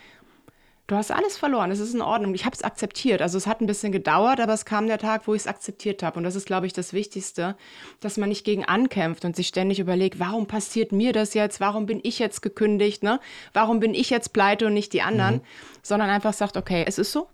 [0.86, 2.34] du hast alles verloren, es ist in Ordnung.
[2.34, 3.20] Ich habe es akzeptiert.
[3.20, 6.02] Also es hat ein bisschen gedauert, aber es kam der Tag, wo ich es akzeptiert
[6.02, 6.18] habe.
[6.18, 7.56] Und das ist, glaube ich, das Wichtigste,
[8.00, 11.60] dass man nicht gegen ankämpft und sich ständig überlegt, warum passiert mir das jetzt?
[11.60, 13.02] Warum bin ich jetzt gekündigt?
[13.02, 13.20] Ne?
[13.52, 15.36] Warum bin ich jetzt pleite und nicht die anderen?
[15.36, 15.42] Mhm.
[15.82, 17.28] Sondern einfach sagt, okay, es ist so,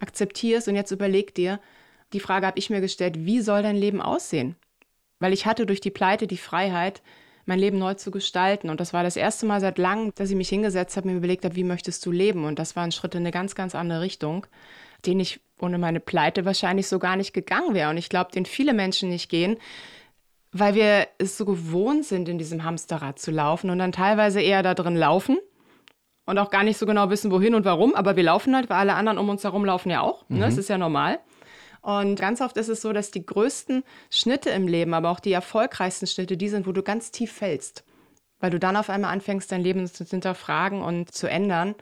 [0.00, 1.60] akzeptier es und jetzt überleg dir,
[2.12, 4.56] die Frage habe ich mir gestellt, wie soll dein Leben aussehen?
[5.18, 7.02] Weil ich hatte durch die Pleite die Freiheit,
[7.46, 8.70] mein Leben neu zu gestalten.
[8.70, 11.44] Und das war das erste Mal seit langem, dass ich mich hingesetzt habe, mir überlegt
[11.44, 12.44] habe, wie möchtest du leben?
[12.44, 14.46] Und das war ein Schritt in eine ganz, ganz andere Richtung,
[15.06, 17.90] den ich ohne meine Pleite wahrscheinlich so gar nicht gegangen wäre.
[17.90, 19.56] Und ich glaube, den viele Menschen nicht gehen,
[20.52, 24.62] weil wir es so gewohnt sind, in diesem Hamsterrad zu laufen und dann teilweise eher
[24.62, 25.38] da drin laufen
[26.26, 27.94] und auch gar nicht so genau wissen, wohin und warum.
[27.94, 30.24] Aber wir laufen halt, weil alle anderen um uns herum laufen ja auch.
[30.28, 30.38] Mhm.
[30.38, 30.44] Ne?
[30.46, 31.18] Das ist ja normal.
[31.84, 35.34] Und ganz oft ist es so, dass die größten Schnitte im Leben, aber auch die
[35.34, 37.84] erfolgreichsten Schnitte, die sind, wo du ganz tief fällst.
[38.40, 41.74] Weil du dann auf einmal anfängst, dein Leben zu hinterfragen und zu ändern.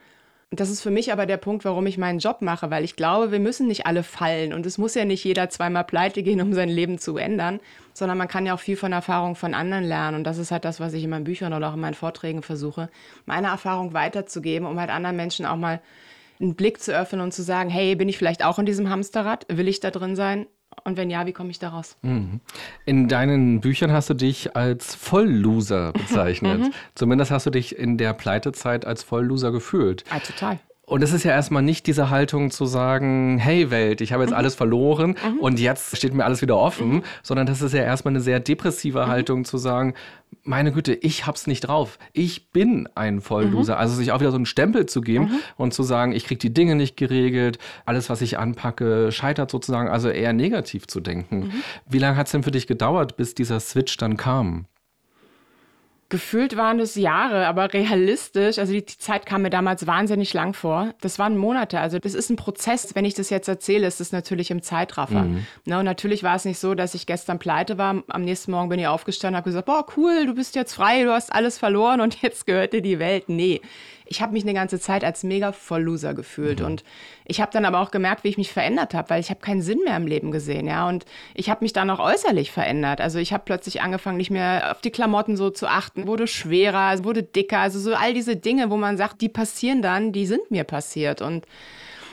[0.51, 2.97] Und das ist für mich aber der Punkt, warum ich meinen Job mache, weil ich
[2.97, 6.41] glaube, wir müssen nicht alle fallen und es muss ja nicht jeder zweimal pleite gehen,
[6.41, 7.61] um sein Leben zu ändern,
[7.93, 10.65] sondern man kann ja auch viel von Erfahrungen von anderen lernen und das ist halt
[10.65, 12.89] das, was ich in meinen Büchern oder auch in meinen Vorträgen versuche,
[13.25, 15.81] meine Erfahrung weiterzugeben, um halt anderen Menschen auch mal
[16.43, 19.45] einen Blick zu öffnen und zu sagen, hey, bin ich vielleicht auch in diesem Hamsterrad?
[19.49, 20.45] Will ich da drin sein?
[20.83, 21.97] Und wenn ja, wie komme ich da raus?
[22.01, 22.41] Mhm.
[22.85, 26.59] In deinen Büchern hast du dich als Vollloser bezeichnet.
[26.61, 26.73] mhm.
[26.95, 30.03] Zumindest hast du dich in der Pleitezeit als Vollloser gefühlt.
[30.09, 30.59] Ah, total.
[30.93, 34.29] Und es ist ja erstmal nicht diese Haltung zu sagen, hey Welt, ich habe jetzt
[34.29, 34.37] mhm.
[34.37, 35.39] alles verloren mhm.
[35.39, 37.03] und jetzt steht mir alles wieder offen, mhm.
[37.23, 39.07] sondern das ist ja erstmal eine sehr depressive mhm.
[39.07, 39.95] Haltung zu sagen,
[40.43, 41.97] meine Güte, ich hab's nicht drauf.
[42.11, 43.73] Ich bin ein Vollloser.
[43.73, 43.79] Mhm.
[43.79, 45.39] Also sich auch wieder so einen Stempel zu geben mhm.
[45.57, 49.89] und zu sagen, ich kriege die Dinge nicht geregelt, alles, was ich anpacke, scheitert sozusagen,
[49.89, 51.51] also eher negativ zu denken.
[51.89, 54.67] Wie lange hat es denn für dich gedauert, bis dieser Switch dann kam?
[56.13, 60.53] Gefühlt waren es Jahre, aber realistisch, also die, die, Zeit kam mir damals wahnsinnig lang
[60.53, 60.93] vor.
[61.01, 62.93] Das waren Monate, also das ist ein Prozess.
[62.93, 65.23] Wenn ich das jetzt erzähle, ist es natürlich im Zeitraffer.
[65.23, 65.47] Mhm.
[65.65, 68.03] Na, und natürlich war es nicht so, dass ich gestern pleite war.
[68.09, 71.03] Am nächsten Morgen bin ich aufgestanden und habe gesagt, boah, cool, du bist jetzt frei,
[71.03, 73.27] du hast alles verloren und jetzt gehört dir die Welt.
[73.27, 73.59] Nee,
[74.13, 76.59] ich habe mich eine ganze Zeit als mega voll Loser gefühlt.
[76.59, 76.65] Mhm.
[76.65, 76.83] und
[77.25, 79.63] ich habe dann aber auch gemerkt, wie ich mich verändert habe, weil ich habe keinen
[79.63, 83.01] Sinn mehr im Leben gesehen, ja, und ich habe mich dann auch äußerlich verändert.
[83.01, 87.03] Also ich habe plötzlich angefangen, nicht mehr auf die Klamotten so zu achten, wurde schwerer,
[87.03, 90.51] wurde dicker, also so all diese Dinge, wo man sagt, die passieren dann, die sind
[90.51, 91.21] mir passiert.
[91.21, 91.47] Und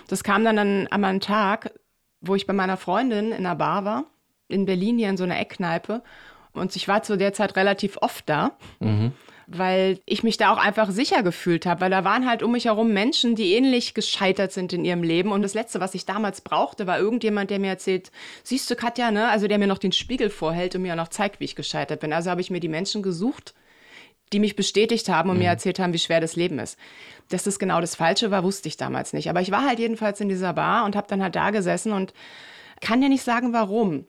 [0.08, 1.74] das kam dann an, an einem Tag,
[2.22, 4.04] wo ich bei meiner Freundin in einer Bar war,
[4.48, 6.02] in Berlin hier in so einer Eckkneipe.
[6.52, 8.52] Und ich war zu der Zeit relativ oft da.
[8.80, 9.12] Mhm
[9.52, 12.66] weil ich mich da auch einfach sicher gefühlt habe, weil da waren halt um mich
[12.66, 15.32] herum Menschen, die ähnlich gescheitert sind in ihrem Leben.
[15.32, 18.12] Und das Letzte, was ich damals brauchte, war irgendjemand, der mir erzählt,
[18.44, 19.28] siehst du, Katja, ne?
[19.28, 21.98] Also der mir noch den Spiegel vorhält und mir auch noch zeigt, wie ich gescheitert
[21.98, 22.12] bin.
[22.12, 23.54] Also habe ich mir die Menschen gesucht,
[24.32, 25.42] die mich bestätigt haben und mhm.
[25.42, 26.78] mir erzählt haben, wie schwer das Leben ist.
[27.28, 29.28] Dass das genau das Falsche war, wusste ich damals nicht.
[29.30, 32.14] Aber ich war halt jedenfalls in dieser Bar und habe dann halt da gesessen und
[32.80, 34.06] kann ja nicht sagen, warum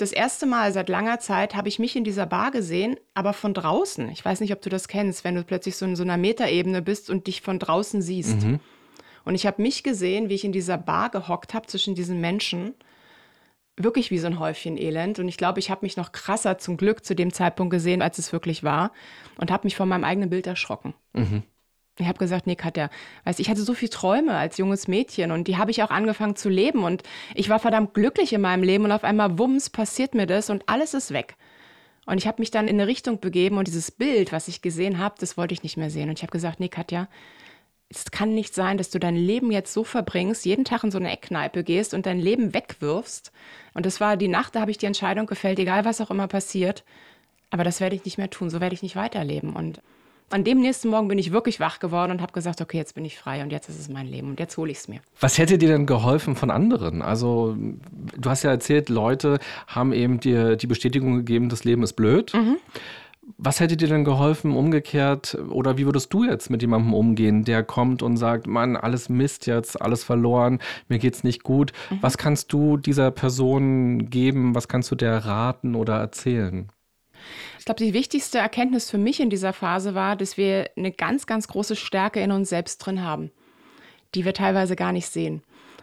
[0.00, 3.54] das erste Mal seit langer Zeit habe ich mich in dieser Bar gesehen, aber von
[3.54, 4.08] draußen.
[4.10, 6.82] Ich weiß nicht, ob du das kennst, wenn du plötzlich so in so einer Metaebene
[6.82, 8.42] bist und dich von draußen siehst.
[8.42, 8.60] Mhm.
[9.24, 12.74] Und ich habe mich gesehen, wie ich in dieser Bar gehockt habe zwischen diesen Menschen.
[13.76, 15.18] Wirklich wie so ein Häufchen Elend.
[15.18, 18.18] Und ich glaube, ich habe mich noch krasser zum Glück zu dem Zeitpunkt gesehen, als
[18.18, 18.92] es wirklich war.
[19.36, 20.94] Und habe mich von meinem eigenen Bild erschrocken.
[21.12, 21.42] Mhm.
[21.98, 22.88] Ich habe gesagt, nee, Katja,
[23.24, 26.36] weißt, ich hatte so viele Träume als junges Mädchen und die habe ich auch angefangen
[26.36, 27.02] zu leben und
[27.34, 30.68] ich war verdammt glücklich in meinem Leben und auf einmal, wumms, passiert mir das und
[30.68, 31.36] alles ist weg.
[32.06, 34.98] Und ich habe mich dann in eine Richtung begeben und dieses Bild, was ich gesehen
[34.98, 36.08] habe, das wollte ich nicht mehr sehen.
[36.08, 37.08] Und ich habe gesagt, nee, Katja,
[37.90, 40.98] es kann nicht sein, dass du dein Leben jetzt so verbringst, jeden Tag in so
[40.98, 43.32] eine Eckkneipe gehst und dein Leben wegwirfst.
[43.74, 46.28] Und das war die Nacht, da habe ich die Entscheidung gefällt, egal was auch immer
[46.28, 46.84] passiert.
[47.50, 49.54] Aber das werde ich nicht mehr tun, so werde ich nicht weiterleben.
[49.54, 49.82] Und
[50.30, 53.04] an dem nächsten Morgen bin ich wirklich wach geworden und habe gesagt, okay, jetzt bin
[53.04, 55.00] ich frei und jetzt ist es mein Leben und jetzt hole ich es mir.
[55.20, 57.02] Was hätte dir denn geholfen von anderen?
[57.02, 61.94] Also du hast ja erzählt, Leute haben eben dir die Bestätigung gegeben, das Leben ist
[61.94, 62.32] blöd.
[62.34, 62.56] Mhm.
[63.38, 67.62] Was hätte dir denn geholfen, umgekehrt, oder wie würdest du jetzt mit jemandem umgehen, der
[67.62, 71.72] kommt und sagt, Mann, alles Mist jetzt, alles verloren, mir geht's nicht gut.
[71.90, 71.98] Mhm.
[72.00, 74.54] Was kannst du dieser Person geben?
[74.54, 76.70] Was kannst du der raten oder erzählen?
[77.58, 81.26] Ich glaube, die wichtigste Erkenntnis für mich in dieser Phase war, dass wir eine ganz,
[81.26, 83.30] ganz große Stärke in uns selbst drin haben,
[84.14, 85.42] die wir teilweise gar nicht sehen.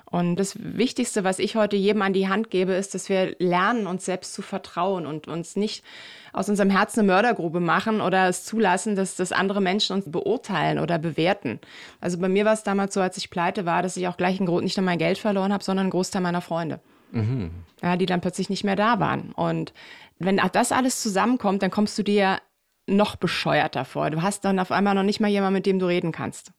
[0.10, 3.88] Und das Wichtigste, was ich heute jedem an die Hand gebe, ist, dass wir lernen,
[3.88, 5.84] uns selbst zu vertrauen und uns nicht
[6.32, 10.80] aus unserem Herzen eine Mördergrube machen oder es zulassen, dass, dass andere Menschen uns beurteilen
[10.80, 11.60] oder bewerten.
[12.00, 14.40] Also bei mir war es damals so, als ich pleite war, dass ich auch gleich
[14.40, 16.80] einen, nicht nur mein Geld verloren habe, sondern einen Großteil meiner Freunde.
[17.12, 17.52] Mhm.
[17.82, 19.34] Ja, die dann plötzlich nicht mehr da waren.
[19.34, 19.74] Und
[20.20, 22.40] wenn das alles zusammenkommt, dann kommst du dir
[22.88, 24.10] noch bescheuerter vor.
[24.10, 26.52] Du hast dann auf einmal noch nicht mal jemanden, mit dem du reden kannst.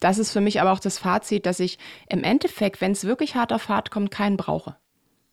[0.00, 3.34] Das ist für mich aber auch das Fazit, dass ich im Endeffekt, wenn es wirklich
[3.34, 4.76] hart auf hart kommt, keinen brauche.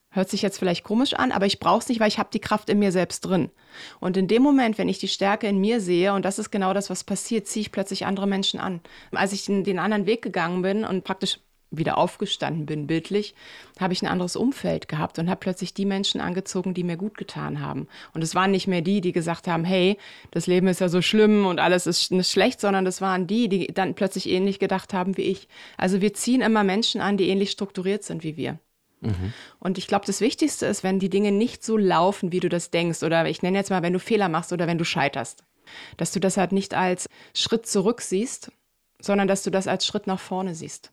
[0.10, 2.39] Hört sich jetzt vielleicht komisch an, aber ich brauche es nicht, weil ich habe die
[2.39, 3.52] Kraft in mir selbst drin.
[4.00, 6.74] Und in dem Moment, wenn ich die Stärke in mir sehe, und das ist genau
[6.74, 8.82] das, was passiert, ziehe ich plötzlich andere Menschen an.
[9.12, 11.39] Als ich den, den anderen Weg gegangen bin und praktisch
[11.70, 13.36] wieder aufgestanden bin, bildlich,
[13.80, 17.18] habe ich ein anderes Umfeld gehabt und habe plötzlich die Menschen angezogen, die mir gut
[17.18, 17.88] getan haben.
[18.14, 19.98] Und es waren nicht mehr die, die gesagt haben, hey,
[20.32, 23.68] das Leben ist ja so schlimm und alles ist schlecht, sondern das waren die, die
[23.68, 25.48] dann plötzlich ähnlich gedacht haben wie ich.
[25.76, 28.60] Also wir ziehen immer Menschen an, die ähnlich strukturiert sind wie wir.
[29.02, 29.34] Mhm.
[29.60, 32.72] Und ich glaube, das Wichtigste ist, wenn die Dinge nicht so laufen, wie du das
[32.72, 35.44] denkst, oder ich nenne jetzt mal, wenn du Fehler machst oder wenn du scheiterst,
[35.98, 38.52] dass du das halt nicht als Schritt zurück siehst,
[39.00, 40.92] sondern dass du das als Schritt nach vorne siehst.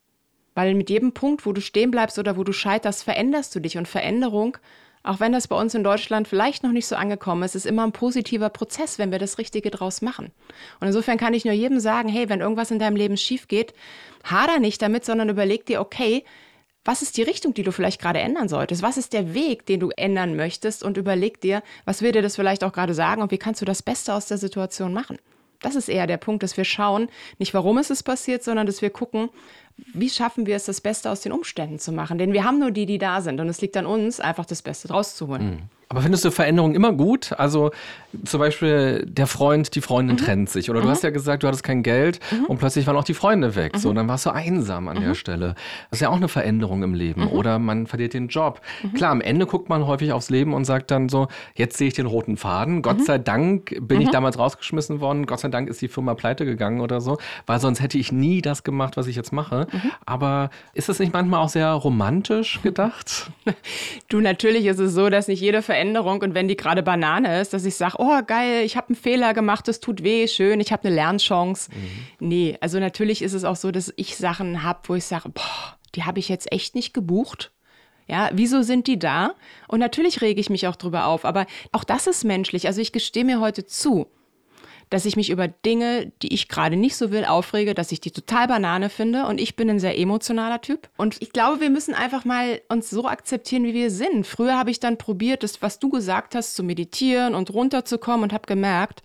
[0.54, 3.76] Weil mit jedem Punkt, wo du stehen bleibst oder wo du scheiterst, veränderst du dich.
[3.76, 4.56] Und Veränderung,
[5.02, 7.84] auch wenn das bei uns in Deutschland vielleicht noch nicht so angekommen ist, ist immer
[7.84, 10.30] ein positiver Prozess, wenn wir das Richtige draus machen.
[10.80, 13.74] Und insofern kann ich nur jedem sagen, hey, wenn irgendwas in deinem Leben schief geht,
[14.24, 16.24] hader nicht damit, sondern überleg dir, okay,
[16.84, 18.82] was ist die Richtung, die du vielleicht gerade ändern solltest?
[18.82, 20.82] Was ist der Weg, den du ändern möchtest?
[20.82, 23.64] Und überleg dir, was will dir das vielleicht auch gerade sagen und wie kannst du
[23.64, 25.18] das Beste aus der Situation machen?
[25.60, 28.82] Das ist eher der Punkt, dass wir schauen, nicht warum ist es passiert, sondern dass
[28.82, 29.30] wir gucken,
[29.76, 32.18] wie schaffen wir es, das Beste aus den Umständen zu machen?
[32.18, 33.40] Denn wir haben nur die, die da sind.
[33.40, 35.44] Und es liegt an uns, einfach das Beste draus zu holen.
[35.44, 35.58] Mhm.
[35.94, 37.32] Aber findest du Veränderungen immer gut?
[37.38, 37.70] Also
[38.24, 40.20] zum Beispiel der Freund, die Freundin mhm.
[40.20, 40.68] trennt sich.
[40.68, 40.84] Oder mhm.
[40.84, 42.46] du hast ja gesagt, du hattest kein Geld mhm.
[42.46, 43.76] und plötzlich waren auch die Freunde weg.
[43.76, 43.98] So, und mhm.
[43.98, 45.14] dann warst du einsam an der mhm.
[45.14, 45.54] Stelle.
[45.90, 47.28] Das ist ja auch eine Veränderung im Leben.
[47.28, 48.60] Oder man verliert den Job.
[48.94, 51.94] Klar, am Ende guckt man häufig aufs Leben und sagt dann so, jetzt sehe ich
[51.94, 52.82] den roten Faden.
[52.82, 55.26] Gott sei Dank bin ich damals rausgeschmissen worden.
[55.26, 57.18] Gott sei Dank ist die Firma pleite gegangen oder so.
[57.46, 59.68] Weil sonst hätte ich nie das gemacht, was ich jetzt mache.
[60.06, 63.30] Aber ist das nicht manchmal auch sehr romantisch gedacht?
[64.08, 67.40] du, natürlich ist es so, dass nicht jede Veränderung Veränderung und wenn die gerade Banane
[67.40, 70.60] ist, dass ich sage, oh geil, ich habe einen Fehler gemacht, das tut weh, schön,
[70.60, 71.70] ich habe eine Lernchance.
[71.70, 72.28] Mhm.
[72.28, 75.78] Nee, also natürlich ist es auch so, dass ich Sachen habe, wo ich sage, boah,
[75.94, 77.52] die habe ich jetzt echt nicht gebucht.
[78.06, 79.34] Ja, wieso sind die da?
[79.68, 82.66] Und natürlich rege ich mich auch drüber auf, aber auch das ist menschlich.
[82.66, 84.06] Also ich gestehe mir heute zu,
[84.94, 88.12] dass ich mich über Dinge, die ich gerade nicht so will, aufrege, dass ich die
[88.12, 90.88] total Banane finde und ich bin ein sehr emotionaler Typ.
[90.96, 94.24] Und ich glaube, wir müssen einfach mal uns so akzeptieren, wie wir sind.
[94.24, 98.32] Früher habe ich dann probiert, das, was du gesagt hast, zu meditieren und runterzukommen und
[98.32, 99.02] habe gemerkt,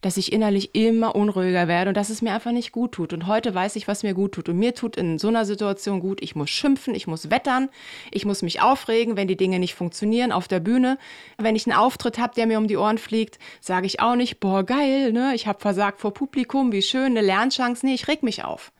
[0.00, 3.12] dass ich innerlich immer unruhiger werde und dass es mir einfach nicht gut tut.
[3.12, 4.48] Und heute weiß ich, was mir gut tut.
[4.48, 7.68] Und mir tut in so einer Situation gut, ich muss schimpfen, ich muss wettern,
[8.10, 10.98] ich muss mich aufregen, wenn die Dinge nicht funktionieren auf der Bühne.
[11.36, 14.40] Wenn ich einen Auftritt habe, der mir um die Ohren fliegt, sage ich auch nicht,
[14.40, 15.32] boah, geil, ne?
[15.34, 17.84] ich habe versagt vor Publikum, wie schön, eine Lernchance.
[17.84, 18.72] Nee, ich reg mich auf.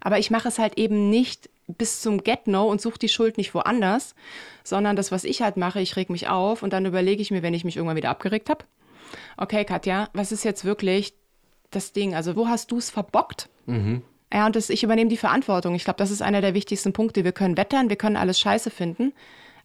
[0.00, 3.54] Aber ich mache es halt eben nicht bis zum Get-No und suche die Schuld nicht
[3.54, 4.14] woanders,
[4.64, 7.42] sondern das, was ich halt mache, ich reg mich auf und dann überlege ich mir,
[7.42, 8.64] wenn ich mich irgendwann wieder abgeregt habe,
[9.36, 11.14] okay, Katja, was ist jetzt wirklich
[11.70, 12.14] das Ding?
[12.14, 13.48] Also, wo hast du es verbockt?
[13.66, 14.02] Mhm.
[14.32, 15.74] Ja, und das, ich übernehme die Verantwortung.
[15.74, 17.24] Ich glaube, das ist einer der wichtigsten Punkte.
[17.24, 19.12] Wir können wettern, wir können alles scheiße finden,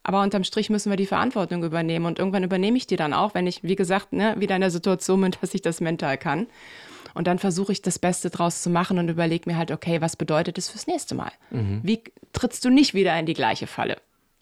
[0.04, 2.06] aber unterm Strich müssen wir die Verantwortung übernehmen.
[2.06, 4.72] Und irgendwann übernehme ich die dann auch, wenn ich, wie gesagt, ne, wieder in der
[4.72, 6.48] Situation bin, dass ich das mental kann.
[7.14, 10.16] Und dann versuche ich das Beste draus zu machen und überlege mir halt, okay, was
[10.16, 11.32] bedeutet das fürs nächste Mal?
[11.50, 11.80] Mhm.
[11.82, 13.98] Wie trittst du nicht wieder in die gleiche Falle?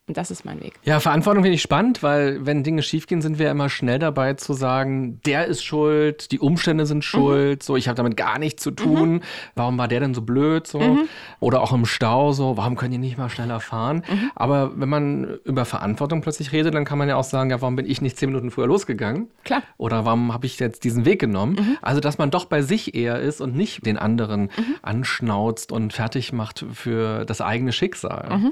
[0.07, 0.75] Und das ist mein Weg.
[0.83, 4.53] Ja, Verantwortung finde ich spannend, weil wenn Dinge schiefgehen, sind wir immer schnell dabei zu
[4.53, 7.01] sagen, der ist schuld, die Umstände sind mhm.
[7.01, 7.65] schuld, mhm.
[7.65, 9.13] so ich habe damit gar nichts zu tun.
[9.13, 9.21] Mhm.
[9.55, 10.79] Warum war der denn so blöd so?
[10.79, 11.09] Mhm.
[11.39, 14.03] Oder auch im Stau so, warum können die nicht mal schneller fahren?
[14.07, 14.31] Mhm.
[14.35, 17.75] Aber wenn man über Verantwortung plötzlich redet, dann kann man ja auch sagen, ja, warum
[17.75, 19.29] bin ich nicht zehn Minuten früher losgegangen?
[19.43, 19.63] Klar.
[19.77, 21.53] Oder warum habe ich jetzt diesen Weg genommen?
[21.53, 21.77] Mhm.
[21.81, 24.51] Also, dass man doch bei sich eher ist und nicht den anderen
[24.83, 28.51] anschnauzt und fertig macht für das eigene Schicksal.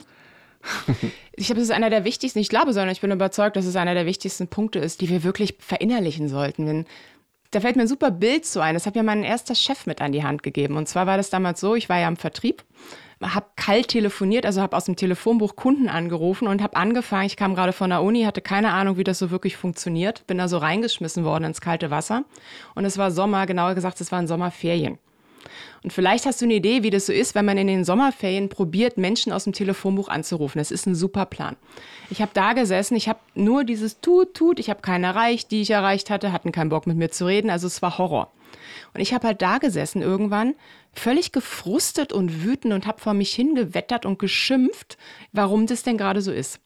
[1.34, 3.76] ich glaube, das ist einer der wichtigsten, ich glaube, sondern ich bin überzeugt, dass es
[3.76, 6.68] einer der wichtigsten Punkte ist, die wir wirklich verinnerlichen sollten.
[6.68, 6.86] Wenn,
[7.52, 8.74] da fällt mir ein super Bild zu ein.
[8.74, 10.78] Das hat mir mein erster Chef mit an die Hand gegeben.
[10.78, 12.64] Und zwar war das damals so, ich war ja im Vertrieb,
[13.22, 17.56] habe kalt telefoniert, also habe aus dem Telefonbuch Kunden angerufen und habe angefangen, ich kam
[17.56, 20.58] gerade von der Uni, hatte keine Ahnung, wie das so wirklich funktioniert, bin da so
[20.58, 22.26] reingeschmissen worden ins kalte Wasser.
[22.76, 24.98] Und es war Sommer, genauer gesagt, es waren Sommerferien.
[25.84, 28.48] Und vielleicht hast du eine Idee, wie das so ist, wenn man in den Sommerferien
[28.48, 30.60] probiert, Menschen aus dem Telefonbuch anzurufen.
[30.60, 31.58] Das ist ein super Plan.
[32.10, 35.62] Ich habe da gesessen, ich habe nur dieses Tut, Tut, ich habe keinen erreicht, die
[35.62, 38.32] ich erreicht hatte, hatten keinen Bock mit mir zu reden, also es war Horror.
[38.94, 40.56] Und ich habe halt da gesessen irgendwann,
[40.94, 44.98] völlig gefrustet und wütend und habe vor mich hingewettert und geschimpft,
[45.34, 46.62] warum das denn gerade so ist.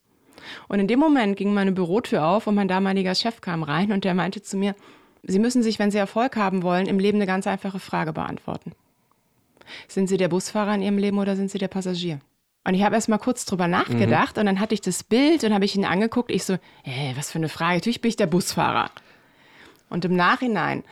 [0.68, 4.04] Und in dem Moment ging meine Bürotür auf und mein damaliger Chef kam rein und
[4.04, 4.76] der meinte zu mir,
[5.24, 8.74] Sie müssen sich, wenn Sie Erfolg haben wollen, im Leben eine ganz einfache Frage beantworten.
[9.88, 12.20] Sind Sie der Busfahrer in Ihrem Leben oder sind Sie der Passagier?
[12.64, 14.42] Und ich habe erst mal kurz drüber nachgedacht mhm.
[14.42, 16.32] und dann hatte ich das Bild und habe ich ihn angeguckt.
[16.32, 17.76] Ich so, ey, was für eine Frage.
[17.76, 18.92] Natürlich bin ich der Busfahrer.
[19.90, 20.84] Und im Nachhinein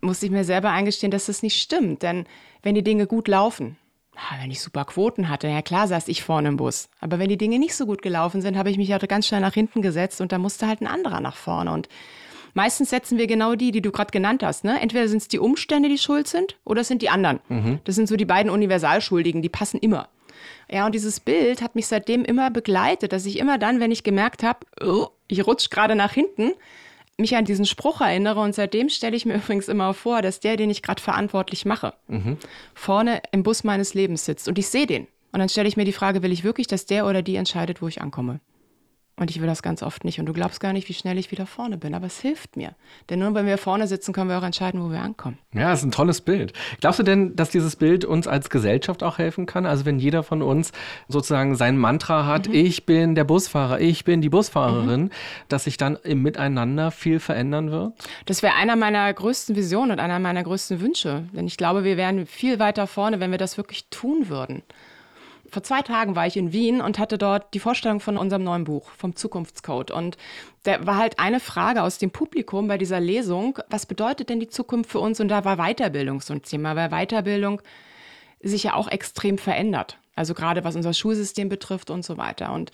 [0.00, 2.02] musste ich mir selber eingestehen, dass das nicht stimmt.
[2.02, 2.26] Denn
[2.62, 3.76] wenn die Dinge gut laufen,
[4.40, 6.88] wenn ich super Quoten hatte, ja klar saß ich vorne im Bus.
[7.00, 9.40] Aber wenn die Dinge nicht so gut gelaufen sind, habe ich mich auch ganz schnell
[9.40, 11.72] nach hinten gesetzt und da musste halt ein anderer nach vorne.
[11.72, 11.88] Und
[12.54, 14.64] Meistens setzen wir genau die, die du gerade genannt hast.
[14.64, 14.80] Ne?
[14.80, 17.40] Entweder sind es die Umstände, die schuld sind, oder es sind die anderen.
[17.48, 17.80] Mhm.
[17.84, 20.08] Das sind so die beiden Universalschuldigen, die passen immer.
[20.70, 24.02] Ja, und dieses Bild hat mich seitdem immer begleitet, dass ich immer dann, wenn ich
[24.02, 26.52] gemerkt habe, oh, ich rutsche gerade nach hinten,
[27.18, 28.40] mich an diesen Spruch erinnere.
[28.40, 31.94] Und seitdem stelle ich mir übrigens immer vor, dass der, den ich gerade verantwortlich mache,
[32.08, 32.36] mhm.
[32.74, 34.48] vorne im Bus meines Lebens sitzt.
[34.48, 35.06] Und ich sehe den.
[35.32, 37.80] Und dann stelle ich mir die Frage, will ich wirklich, dass der oder die entscheidet,
[37.80, 38.40] wo ich ankomme?
[39.22, 40.18] Und ich will das ganz oft nicht.
[40.18, 41.94] Und du glaubst gar nicht, wie schnell ich wieder vorne bin.
[41.94, 42.74] Aber es hilft mir.
[43.08, 45.38] Denn nur wenn wir vorne sitzen, können wir auch entscheiden, wo wir ankommen.
[45.54, 46.52] Ja, das ist ein tolles Bild.
[46.80, 49.64] Glaubst du denn, dass dieses Bild uns als Gesellschaft auch helfen kann?
[49.64, 50.72] Also wenn jeder von uns
[51.06, 52.54] sozusagen sein Mantra hat, mhm.
[52.54, 55.10] ich bin der Busfahrer, ich bin die Busfahrerin, mhm.
[55.48, 57.92] dass sich dann im Miteinander viel verändern wird?
[58.26, 61.28] Das wäre einer meiner größten Visionen und einer meiner größten Wünsche.
[61.32, 64.64] Denn ich glaube, wir wären viel weiter vorne, wenn wir das wirklich tun würden
[65.52, 68.64] vor zwei Tagen war ich in Wien und hatte dort die Vorstellung von unserem neuen
[68.64, 69.90] Buch, vom Zukunftscode.
[69.90, 70.16] Und
[70.62, 74.48] da war halt eine Frage aus dem Publikum bei dieser Lesung, was bedeutet denn die
[74.48, 75.20] Zukunft für uns?
[75.20, 77.60] Und da war Weiterbildung so ein Thema, weil Weiterbildung
[78.40, 79.98] sich ja auch extrem verändert.
[80.16, 82.54] Also gerade was unser Schulsystem betrifft und so weiter.
[82.54, 82.72] Und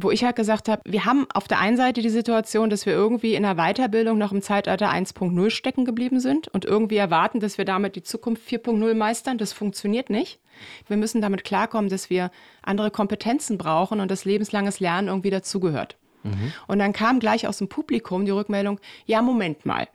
[0.00, 2.92] wo ich halt gesagt habe, wir haben auf der einen Seite die Situation, dass wir
[2.92, 7.58] irgendwie in der Weiterbildung noch im Zeitalter 1.0 stecken geblieben sind und irgendwie erwarten, dass
[7.58, 9.38] wir damit die Zukunft 4.0 meistern.
[9.38, 10.38] Das funktioniert nicht.
[10.86, 12.30] Wir müssen damit klarkommen, dass wir
[12.62, 15.96] andere Kompetenzen brauchen und das lebenslanges Lernen irgendwie dazugehört.
[16.22, 16.52] Mhm.
[16.68, 19.88] Und dann kam gleich aus dem Publikum die Rückmeldung, ja, Moment mal.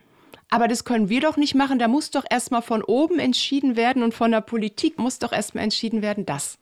[0.50, 1.80] Aber das können wir doch nicht machen.
[1.80, 5.64] Da muss doch erstmal von oben entschieden werden und von der Politik muss doch erstmal
[5.64, 6.60] entschieden werden, das.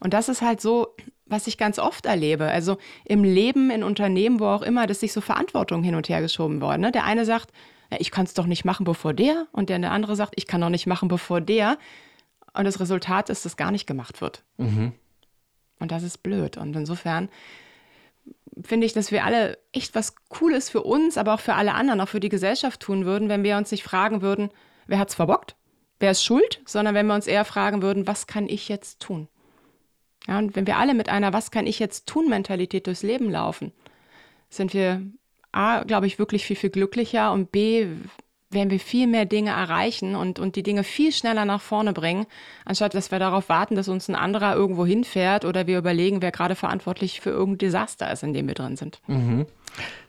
[0.00, 0.94] Und das ist halt so,
[1.26, 2.46] was ich ganz oft erlebe.
[2.46, 6.20] Also im Leben, in Unternehmen, wo auch immer, dass sich so Verantwortung hin und her
[6.20, 6.82] geschoben worden.
[6.82, 6.92] Ne?
[6.92, 7.52] Der eine sagt,
[7.98, 9.46] ich kann es doch nicht machen, bevor der.
[9.52, 11.78] Und der, der andere sagt, ich kann doch nicht machen, bevor der.
[12.52, 14.42] Und das Resultat ist, dass gar nicht gemacht wird.
[14.56, 14.92] Mhm.
[15.78, 16.56] Und das ist blöd.
[16.56, 17.28] Und insofern
[18.62, 22.00] finde ich, dass wir alle echt was Cooles für uns, aber auch für alle anderen,
[22.00, 24.50] auch für die Gesellschaft tun würden, wenn wir uns nicht fragen würden,
[24.86, 25.56] wer hat es verbockt?
[26.00, 26.60] Wer ist schuld?
[26.66, 29.28] Sondern wenn wir uns eher fragen würden, was kann ich jetzt tun?
[30.28, 33.30] Ja, und wenn wir alle mit einer Was kann ich jetzt tun Mentalität durchs Leben
[33.30, 33.72] laufen,
[34.50, 35.02] sind wir
[35.52, 37.86] A, glaube ich, wirklich viel, viel glücklicher und B,
[38.50, 42.26] werden wir viel mehr Dinge erreichen und, und die Dinge viel schneller nach vorne bringen,
[42.64, 46.32] anstatt dass wir darauf warten, dass uns ein anderer irgendwo hinfährt oder wir überlegen, wer
[46.32, 49.00] gerade verantwortlich für irgendein Desaster ist, in dem wir drin sind.
[49.06, 49.46] Mhm.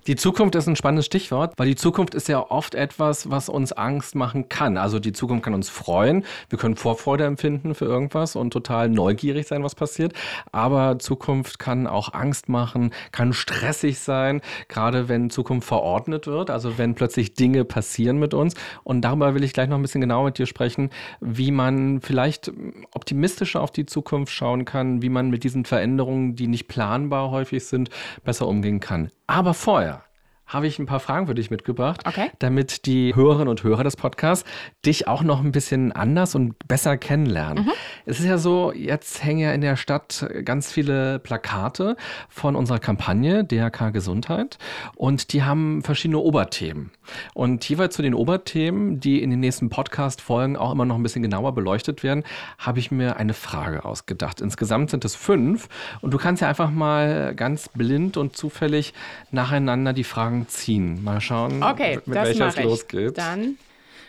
[0.10, 3.74] Die Zukunft ist ein spannendes Stichwort, weil die Zukunft ist ja oft etwas, was uns
[3.74, 4.76] Angst machen kann.
[4.76, 6.26] Also die Zukunft kann uns freuen.
[6.50, 10.14] Wir können Vorfreude empfinden für irgendwas und total neugierig sein, was passiert.
[10.52, 16.80] Aber Zukunft kann auch Angst machen, kann stressig sein, gerade wenn Zukunft verordnet wird, also
[16.80, 18.56] wenn plötzlich Dinge passieren mit uns.
[18.84, 22.52] Und darüber will ich gleich noch ein bisschen genauer mit dir sprechen, wie man vielleicht
[22.96, 27.66] optimistischer auf die Zukunft schauen kann, wie man mit diesen Veränderungen, die nicht planbar häufig
[27.66, 27.92] sind,
[28.24, 29.12] besser umgehen kann.
[29.30, 30.02] Aber vorher
[30.50, 32.32] habe ich ein paar Fragen für dich mitgebracht, okay.
[32.40, 34.44] damit die Hörerinnen und Hörer des Podcasts
[34.84, 37.66] dich auch noch ein bisschen anders und besser kennenlernen.
[37.66, 37.72] Mhm.
[38.06, 41.96] Es ist ja so, jetzt hängen ja in der Stadt ganz viele Plakate
[42.30, 44.58] von unserer Kampagne DRK Gesundheit
[44.96, 46.92] und die haben verschiedene Oberthemen.
[47.36, 51.22] Und jeweils zu den Oberthemen, die in den nächsten Podcast-Folgen auch immer noch ein bisschen
[51.22, 52.24] genauer beleuchtet werden,
[52.58, 54.42] habe ich mir eine Frage ausgedacht.
[54.42, 55.70] Insgesamt sind es fünf
[56.02, 58.94] und du kannst ja einfach mal ganz blind und zufällig
[59.32, 61.04] nacheinander die Fragen Fragen ziehen.
[61.04, 63.18] Mal schauen, okay, mit welcher es losgeht.
[63.18, 63.58] Dann,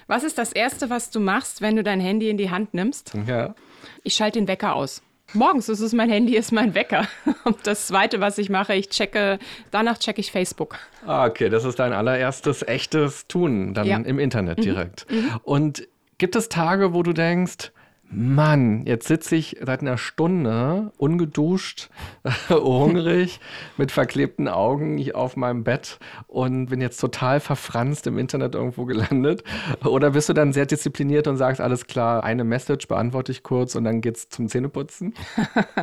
[0.07, 3.13] was ist das Erste, was du machst, wenn du dein Handy in die Hand nimmst?
[3.27, 3.55] Ja.
[4.03, 5.03] Ich schalte den Wecker aus.
[5.33, 7.07] Morgens ist es mein Handy, ist mein Wecker.
[7.45, 9.39] Und das Zweite, was ich mache, ich checke,
[9.71, 10.77] danach checke ich Facebook.
[11.07, 13.97] Ah, okay, das ist dein allererstes echtes Tun dann ja.
[13.99, 14.63] im Internet mhm.
[14.63, 15.11] direkt.
[15.11, 15.41] Mhm.
[15.45, 15.89] Und
[16.19, 17.73] gibt es Tage, wo du denkst,
[18.13, 21.91] Mann, jetzt sitze ich seit einer Stunde ungeduscht,
[22.49, 23.39] hungrig,
[23.77, 29.45] mit verklebten Augen auf meinem Bett und bin jetzt total verfranst im Internet irgendwo gelandet.
[29.85, 33.77] Oder bist du dann sehr diszipliniert und sagst, alles klar, eine Message beantworte ich kurz
[33.77, 35.15] und dann geht's zum Zähneputzen?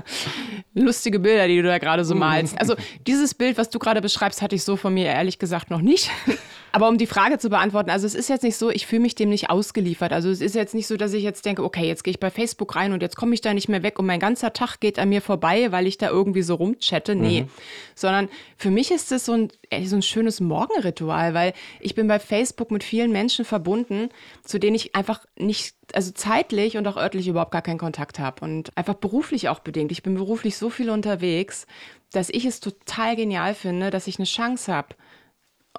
[0.73, 2.59] Lustige Bilder, die du da gerade so malst.
[2.59, 2.75] Also
[3.07, 6.11] dieses Bild, was du gerade beschreibst, hatte ich so von mir ehrlich gesagt noch nicht.
[6.73, 9.15] Aber um die Frage zu beantworten, also es ist jetzt nicht so, ich fühle mich
[9.15, 10.11] dem nicht ausgeliefert.
[10.11, 12.29] Also es ist jetzt nicht so, dass ich jetzt denke, okay, jetzt gehe ich bei
[12.29, 14.99] Facebook rein und jetzt komme ich da nicht mehr weg und mein ganzer Tag geht
[14.99, 17.15] an mir vorbei, weil ich da irgendwie so rumchatte.
[17.15, 17.41] Nee.
[17.41, 17.49] Mhm.
[17.95, 19.51] Sondern für mich ist es so ein,
[19.85, 24.09] so ein schönes Morgenritual, weil ich bin bei Facebook mit vielen Menschen verbunden,
[24.43, 28.43] zu denen ich einfach nicht, also zeitlich und auch örtlich überhaupt gar keinen Kontakt habe.
[28.43, 29.91] Und einfach beruflich auch bedingt.
[29.91, 31.67] Ich bin beruflich so viel unterwegs,
[32.11, 34.95] dass ich es total genial finde, dass ich eine Chance habe,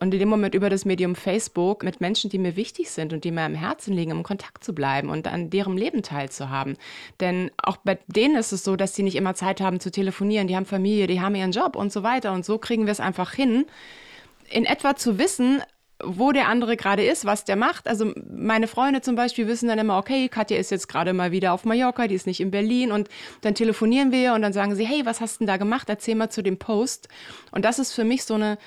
[0.00, 3.24] und in dem Moment über das Medium Facebook mit Menschen, die mir wichtig sind und
[3.24, 6.76] die mir am Herzen liegen, im Kontakt zu bleiben und an deren Leben teilzuhaben.
[7.20, 10.46] Denn auch bei denen ist es so, dass sie nicht immer Zeit haben zu telefonieren.
[10.46, 12.32] Die haben Familie, die haben ihren Job und so weiter.
[12.32, 13.66] Und so kriegen wir es einfach hin,
[14.50, 15.62] in etwa zu wissen,
[16.02, 17.88] wo der andere gerade ist, was der macht.
[17.88, 21.52] Also meine Freunde zum Beispiel wissen dann immer, okay, Katja ist jetzt gerade mal wieder
[21.52, 23.08] auf Mallorca, die ist nicht in Berlin und
[23.40, 25.88] dann telefonieren wir und dann sagen sie, hey, was hast du denn da gemacht?
[25.88, 27.08] Erzähl mal zu dem Post.
[27.50, 28.58] Und das ist für mich so eine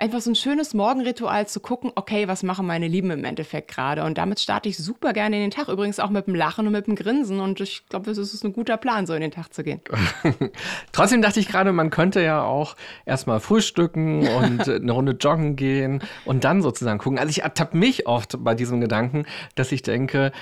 [0.00, 4.02] einfach so ein schönes Morgenritual zu gucken, okay, was machen meine Lieben im Endeffekt gerade?
[4.04, 5.68] Und damit starte ich super gerne in den Tag.
[5.68, 7.40] Übrigens auch mit dem Lachen und mit dem Grinsen.
[7.40, 9.80] Und ich glaube, es ist ein guter Plan, so in den Tag zu gehen.
[10.92, 16.02] Trotzdem dachte ich gerade, man könnte ja auch erstmal frühstücken und eine Runde joggen gehen
[16.24, 17.18] und dann sozusagen gucken.
[17.18, 20.32] Also ich ertappe mich oft bei diesem Gedanken, dass ich denke,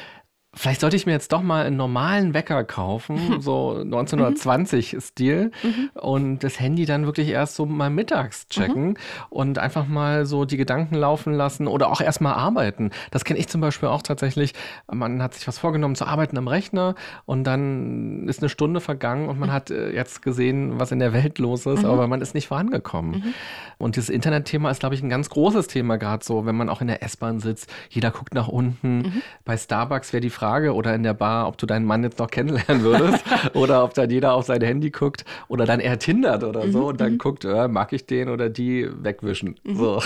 [0.59, 5.91] Vielleicht sollte ich mir jetzt doch mal einen normalen Wecker kaufen, so 1920-Stil, mhm.
[5.95, 8.97] und das Handy dann wirklich erst so mal mittags checken mhm.
[9.31, 12.91] und einfach mal so die Gedanken laufen lassen oder auch erst mal arbeiten.
[13.13, 14.53] Das kenne ich zum Beispiel auch tatsächlich.
[14.91, 19.29] Man hat sich was vorgenommen zu arbeiten am Rechner und dann ist eine Stunde vergangen
[19.29, 19.53] und man mhm.
[19.53, 21.89] hat äh, jetzt gesehen, was in der Welt los ist, mhm.
[21.89, 23.13] aber man ist nicht vorangekommen.
[23.13, 23.35] Mhm.
[23.79, 26.81] Und dieses Internetthema ist, glaube ich, ein ganz großes Thema gerade so, wenn man auch
[26.81, 27.73] in der S-Bahn sitzt.
[27.91, 28.99] Jeder guckt nach unten.
[28.99, 29.23] Mhm.
[29.45, 32.19] Bei Starbucks wäre die Frage, Frage oder in der Bar, ob du deinen Mann jetzt
[32.19, 33.23] noch kennenlernen würdest
[33.55, 36.85] oder ob dann jeder auf sein Handy guckt oder dann eher tindert oder so mhm,
[36.85, 37.19] und dann mhm.
[37.19, 39.61] guckt, äh, mag ich den oder die wegwischen.
[39.65, 40.03] Mhm, so.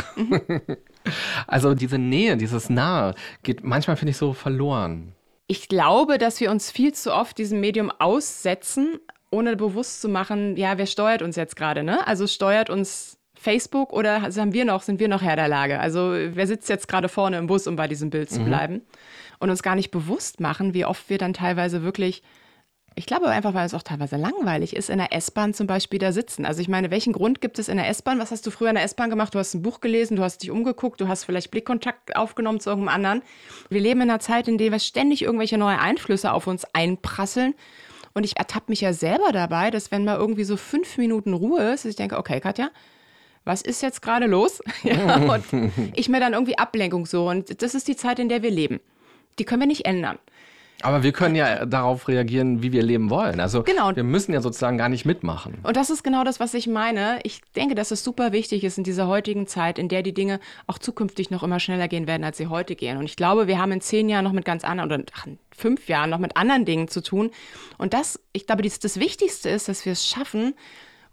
[1.46, 3.14] also diese Nähe, dieses Nahe
[3.44, 5.12] geht manchmal, finde ich, so verloren.
[5.46, 8.98] Ich glaube, dass wir uns viel zu oft diesem Medium aussetzen,
[9.30, 12.04] ohne bewusst zu machen, ja, wer steuert uns jetzt gerade, ne?
[12.06, 15.78] Also steuert uns Facebook oder haben wir noch, sind wir noch Herr der Lage?
[15.78, 18.82] Also wer sitzt jetzt gerade vorne im Bus, um bei diesem Bild zu bleiben?
[19.42, 22.22] Und uns gar nicht bewusst machen, wie oft wir dann teilweise wirklich
[22.94, 26.12] Ich glaube einfach, weil es auch teilweise langweilig ist, in der S-Bahn zum Beispiel da
[26.12, 26.44] sitzen.
[26.44, 28.20] Also ich meine, welchen Grund gibt es in der S-Bahn?
[28.20, 29.34] Was hast du früher in der S-Bahn gemacht?
[29.34, 32.70] Du hast ein Buch gelesen, du hast dich umgeguckt, du hast vielleicht Blickkontakt aufgenommen zu
[32.70, 33.22] irgendeinem anderen.
[33.68, 37.54] Wir leben in einer Zeit, in der wir ständig irgendwelche neue Einflüsse auf uns einprasseln.
[38.14, 41.72] Und ich ertappe mich ja selber dabei, dass wenn mal irgendwie so fünf Minuten Ruhe
[41.72, 42.70] ist, ich denke, okay, Katja,
[43.44, 44.60] was ist jetzt gerade los?
[44.84, 45.44] ja, und
[45.94, 47.28] ich mir dann irgendwie Ablenkung so.
[47.28, 48.80] Und das ist die Zeit, in der wir leben.
[49.38, 50.18] Die können wir nicht ändern.
[50.82, 53.40] Aber wir können ja darauf reagieren, wie wir leben wollen.
[53.40, 53.94] Also genau.
[53.94, 55.58] wir müssen ja sozusagen gar nicht mitmachen.
[55.62, 57.20] Und das ist genau das, was ich meine.
[57.22, 60.40] Ich denke, dass es super wichtig ist in dieser heutigen Zeit, in der die Dinge
[60.66, 62.96] auch zukünftig noch immer schneller gehen werden, als sie heute gehen.
[62.96, 65.38] Und ich glaube, wir haben in zehn Jahren noch mit ganz anderen oder ach, in
[65.56, 67.30] fünf Jahren noch mit anderen Dingen zu tun.
[67.78, 70.54] Und das, ich glaube, das, das Wichtigste ist, dass wir es schaffen,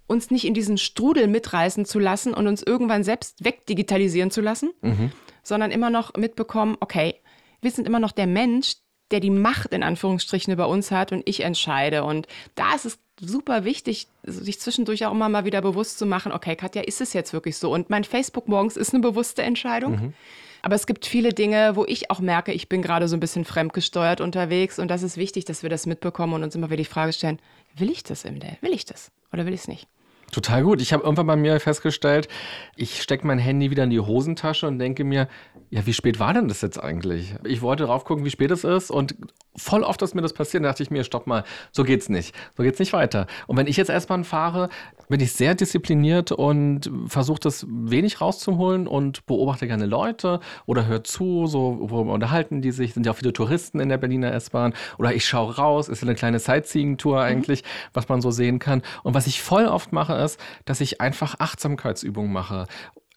[0.07, 4.71] uns nicht in diesen Strudel mitreißen zu lassen und uns irgendwann selbst wegdigitalisieren zu lassen,
[4.81, 5.11] mhm.
[5.43, 7.21] sondern immer noch mitbekommen, okay,
[7.61, 8.75] wir sind immer noch der Mensch,
[9.11, 12.03] der die Macht in Anführungsstrichen über uns hat und ich entscheide.
[12.03, 16.31] Und da ist es super wichtig, sich zwischendurch auch immer mal wieder bewusst zu machen,
[16.31, 17.73] okay, Katja, ist es jetzt wirklich so?
[17.73, 19.91] Und mein Facebook morgens ist eine bewusste Entscheidung.
[19.91, 20.13] Mhm.
[20.61, 23.45] Aber es gibt viele Dinge, wo ich auch merke, ich bin gerade so ein bisschen
[23.45, 24.77] fremdgesteuert unterwegs.
[24.77, 27.39] Und das ist wichtig, dass wir das mitbekommen und uns immer wieder die Frage stellen,
[27.75, 28.57] will ich das im Day?
[28.61, 29.87] Will ich das oder will ich es nicht?
[30.31, 30.81] Total gut.
[30.81, 32.27] Ich habe irgendwann bei mir festgestellt,
[32.75, 35.27] ich stecke mein Handy wieder in die Hosentasche und denke mir,
[35.71, 37.35] ja, wie spät war denn das jetzt eigentlich?
[37.43, 39.15] Ich wollte drauf gucken, wie spät es ist und
[39.55, 42.33] voll oft ist mir das passiert, da dachte ich mir, stopp mal, so geht's nicht.
[42.57, 43.27] So geht's nicht weiter.
[43.47, 44.69] Und wenn ich jetzt S-Bahn fahre,
[45.09, 51.03] bin ich sehr diszipliniert und versuche das wenig rauszuholen und beobachte gerne Leute oder höre
[51.03, 54.73] zu, so wo unterhalten die sich, sind ja auch viele Touristen in der Berliner S-Bahn
[54.97, 57.23] oder ich schaue raus, ist eine kleine Sightseeing-Tour mhm.
[57.23, 57.67] eigentlich, mhm.
[57.93, 58.81] was man so sehen kann.
[59.03, 62.65] Und was ich voll oft mache, ist, dass ich einfach Achtsamkeitsübungen mache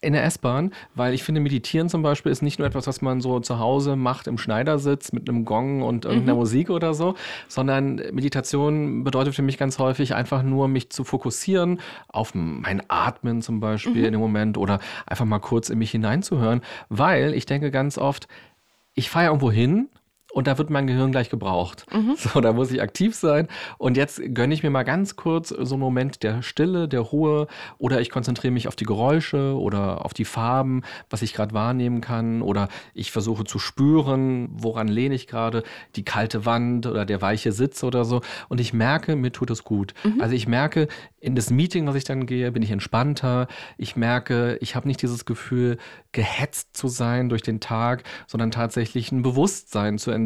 [0.03, 3.21] in der S-Bahn, weil ich finde, Meditieren zum Beispiel ist nicht nur etwas, was man
[3.21, 6.41] so zu Hause macht im Schneidersitz mit einem Gong und irgendeiner mhm.
[6.41, 7.15] Musik oder so,
[7.47, 13.43] sondern Meditation bedeutet für mich ganz häufig einfach nur, mich zu fokussieren auf mein Atmen
[13.43, 14.05] zum Beispiel mhm.
[14.05, 18.27] in dem Moment oder einfach mal kurz in mich hineinzuhören, weil ich denke ganz oft,
[18.95, 19.89] ich fahre irgendwo hin
[20.33, 21.87] und da wird mein Gehirn gleich gebraucht.
[21.93, 22.17] Mhm.
[22.17, 23.49] So, da muss ich aktiv sein.
[23.79, 27.47] Und jetzt gönne ich mir mal ganz kurz so einen Moment der Stille, der Ruhe
[27.79, 32.01] oder ich konzentriere mich auf die Geräusche oder auf die Farben, was ich gerade wahrnehmen
[32.01, 35.63] kann oder ich versuche zu spüren, woran lehne ich gerade,
[35.97, 38.23] die kalte Wand oder der weiche Sitz oder so.
[38.49, 39.93] Und ich merke, mir tut es gut.
[40.05, 40.21] Mhm.
[40.21, 40.89] Also ich merke,
[41.21, 43.47] in das Meeting, was ich dann gehe, bin ich entspannter.
[43.79, 45.79] Ich merke, ich habe nicht dieses Gefühl,
[46.11, 50.22] gehetzt zu sein durch den Tag, sondern tatsächlich ein Bewusstsein zu entwickeln.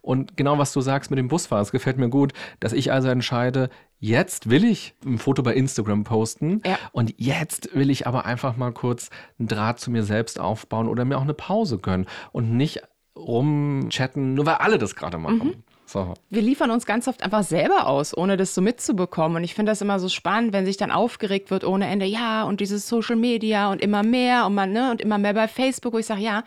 [0.00, 3.08] Und genau was du sagst mit dem Busfahren, es gefällt mir gut, dass ich also
[3.08, 6.78] entscheide, jetzt will ich ein Foto bei Instagram posten ja.
[6.92, 11.04] und jetzt will ich aber einfach mal kurz einen Draht zu mir selbst aufbauen oder
[11.04, 12.82] mir auch eine Pause gönnen und nicht
[13.16, 15.48] rumchatten, nur weil alle das gerade machen.
[15.48, 15.64] Mhm.
[15.86, 16.14] So.
[16.30, 19.36] Wir liefern uns ganz oft einfach selber aus, ohne das so mitzubekommen.
[19.36, 22.04] Und ich finde das immer so spannend, wenn sich dann aufgeregt wird ohne Ende.
[22.04, 25.46] Ja, und dieses Social Media und immer mehr und man, ne, und immer mehr bei
[25.46, 26.42] Facebook, wo ich sage, ja,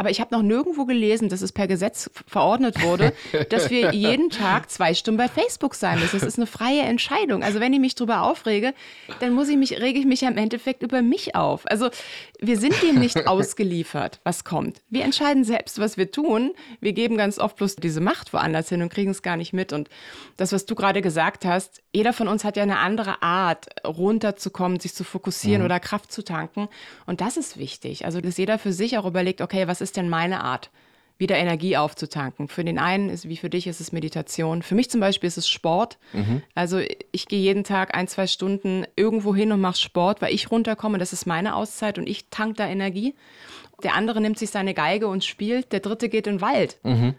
[0.00, 3.12] aber ich habe noch nirgendwo gelesen, dass es per Gesetz verordnet wurde,
[3.50, 6.18] dass wir jeden Tag zwei Stunden bei Facebook sein müssen.
[6.18, 7.42] Das ist eine freie Entscheidung.
[7.42, 8.72] Also wenn ich mich darüber aufrege,
[9.20, 11.70] dann muss ich mich, rege ich mich ja im Endeffekt über mich auf.
[11.70, 11.90] Also
[12.40, 14.80] wir sind dem nicht ausgeliefert, was kommt.
[14.88, 16.52] Wir entscheiden selbst, was wir tun.
[16.80, 19.74] Wir geben ganz oft bloß diese Macht woanders hin und kriegen es gar nicht mit.
[19.74, 19.90] Und
[20.38, 24.80] das, was du gerade gesagt hast, jeder von uns hat ja eine andere Art, runterzukommen,
[24.80, 25.66] sich zu fokussieren mhm.
[25.66, 26.68] oder Kraft zu tanken.
[27.04, 28.06] Und das ist wichtig.
[28.06, 30.70] Also, dass jeder für sich auch überlegt, okay, was ist denn meine Art?
[31.20, 32.48] wieder Energie aufzutanken.
[32.48, 34.62] Für den einen ist, wie für dich, ist es Meditation.
[34.62, 35.98] Für mich zum Beispiel ist es Sport.
[36.14, 36.42] Mhm.
[36.54, 36.80] Also
[37.12, 40.96] ich gehe jeden Tag ein, zwei Stunden irgendwo hin und mache Sport, weil ich runterkomme.
[40.96, 43.14] Das ist meine Auszeit und ich tank da Energie.
[43.82, 45.72] Der andere nimmt sich seine Geige und spielt.
[45.72, 46.78] Der dritte geht in den Wald.
[46.84, 47.14] Mhm.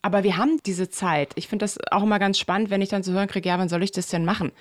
[0.00, 1.32] Aber wir haben diese Zeit.
[1.34, 3.68] Ich finde das auch immer ganz spannend, wenn ich dann zu hören kriege, ja, wann
[3.68, 4.52] soll ich das denn machen?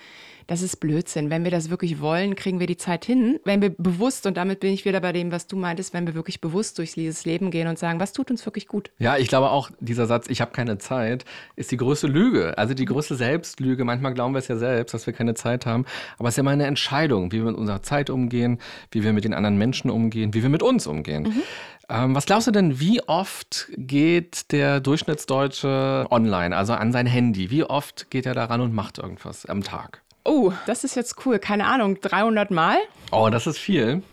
[0.49, 1.29] Das ist Blödsinn.
[1.29, 3.39] Wenn wir das wirklich wollen, kriegen wir die Zeit hin.
[3.45, 6.15] Wenn wir bewusst, und damit bin ich wieder bei dem, was du meintest, wenn wir
[6.15, 8.89] wirklich bewusst durchs dieses Leben gehen und sagen, was tut uns wirklich gut.
[8.97, 11.23] Ja, ich glaube auch, dieser Satz, ich habe keine Zeit,
[11.55, 12.57] ist die größte Lüge.
[12.57, 13.85] Also die größte Selbstlüge.
[13.85, 15.85] Manchmal glauben wir es ja selbst, dass wir keine Zeit haben.
[16.17, 18.57] Aber es ist ja immer eine Entscheidung, wie wir mit unserer Zeit umgehen,
[18.89, 21.25] wie wir mit den anderen Menschen umgehen, wie wir mit uns umgehen.
[21.25, 21.43] Mhm.
[21.89, 27.51] Ähm, was glaubst du denn, wie oft geht der Durchschnittsdeutsche online, also an sein Handy?
[27.51, 30.01] Wie oft geht er daran und macht irgendwas am Tag?
[30.29, 31.39] Oh, das ist jetzt cool.
[31.39, 32.77] Keine Ahnung, 300 Mal?
[33.11, 34.03] Oh, das ist viel.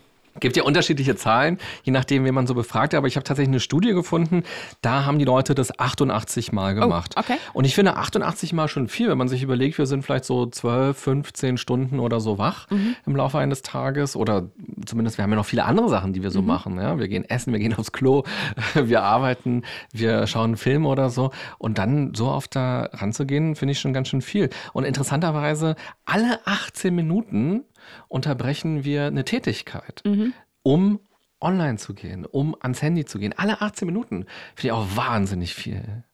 [0.40, 2.94] Gibt ja unterschiedliche Zahlen, je nachdem, wen man so befragt.
[2.94, 4.42] Aber ich habe tatsächlich eine Studie gefunden,
[4.82, 7.14] da haben die Leute das 88 Mal oh, gemacht.
[7.16, 7.36] Oh, okay.
[7.52, 10.46] Und ich finde 88 Mal schon viel, wenn man sich überlegt, wir sind vielleicht so
[10.46, 12.96] 12, 15 Stunden oder so wach mhm.
[13.06, 14.16] im Laufe eines Tages.
[14.16, 14.50] Oder
[14.84, 16.48] zumindest, wir haben ja noch viele andere Sachen, die wir so mhm.
[16.48, 16.78] machen.
[16.78, 16.98] Ja?
[16.98, 18.24] Wir gehen essen, wir gehen aufs Klo,
[18.74, 19.62] wir arbeiten,
[19.92, 21.30] wir schauen Filme oder so.
[21.58, 24.50] Und dann so oft da ranzugehen, finde ich schon ganz schön viel.
[24.72, 27.64] Und interessanterweise, alle 18 Minuten
[28.08, 30.32] unterbrechen wir eine Tätigkeit, mhm.
[30.62, 31.00] um
[31.40, 33.34] online zu gehen, um ans Handy zu gehen.
[33.36, 34.26] Alle 18 Minuten.
[34.54, 36.04] Finde ich auch wahnsinnig viel.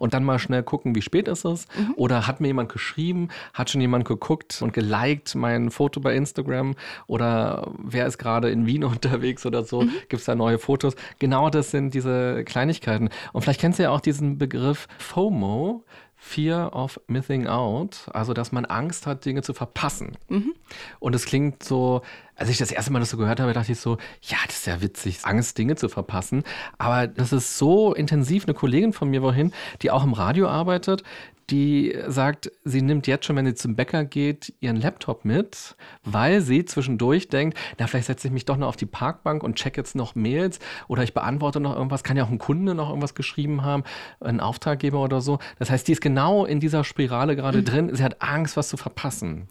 [0.00, 1.66] Und dann mal schnell gucken, wie spät ist es?
[1.76, 1.92] Mhm.
[1.96, 3.28] Oder hat mir jemand geschrieben?
[3.52, 6.74] Hat schon jemand geguckt und geliked mein Foto bei Instagram?
[7.06, 9.82] Oder wer ist gerade in Wien unterwegs oder so?
[9.82, 9.92] Mhm.
[10.08, 10.94] Gibt es da neue Fotos?
[11.18, 13.10] Genau das sind diese Kleinigkeiten.
[13.34, 15.84] Und vielleicht kennst du ja auch diesen Begriff FOMO.
[16.22, 20.18] Fear of Missing Out, also dass man Angst hat, Dinge zu verpassen.
[20.28, 20.52] Mhm.
[20.98, 22.02] Und es klingt so,
[22.36, 24.66] als ich das erste Mal das so gehört habe, dachte ich so, ja, das ist
[24.66, 26.44] ja witzig, Angst, Dinge zu verpassen.
[26.76, 28.44] Aber das ist so intensiv.
[28.44, 31.04] Eine Kollegin von mir wohin, die auch im Radio arbeitet,
[31.50, 36.40] die sagt, sie nimmt jetzt schon, wenn sie zum Bäcker geht, ihren Laptop mit, weil
[36.40, 39.76] sie zwischendurch denkt, na, vielleicht setze ich mich doch noch auf die Parkbank und check
[39.76, 43.14] jetzt noch Mails oder ich beantworte noch irgendwas, kann ja auch ein Kunde noch irgendwas
[43.14, 43.84] geschrieben haben,
[44.20, 45.38] ein Auftraggeber oder so.
[45.58, 47.64] Das heißt, die ist genau in dieser Spirale gerade mhm.
[47.64, 47.94] drin.
[47.94, 49.48] Sie hat Angst, was zu verpassen.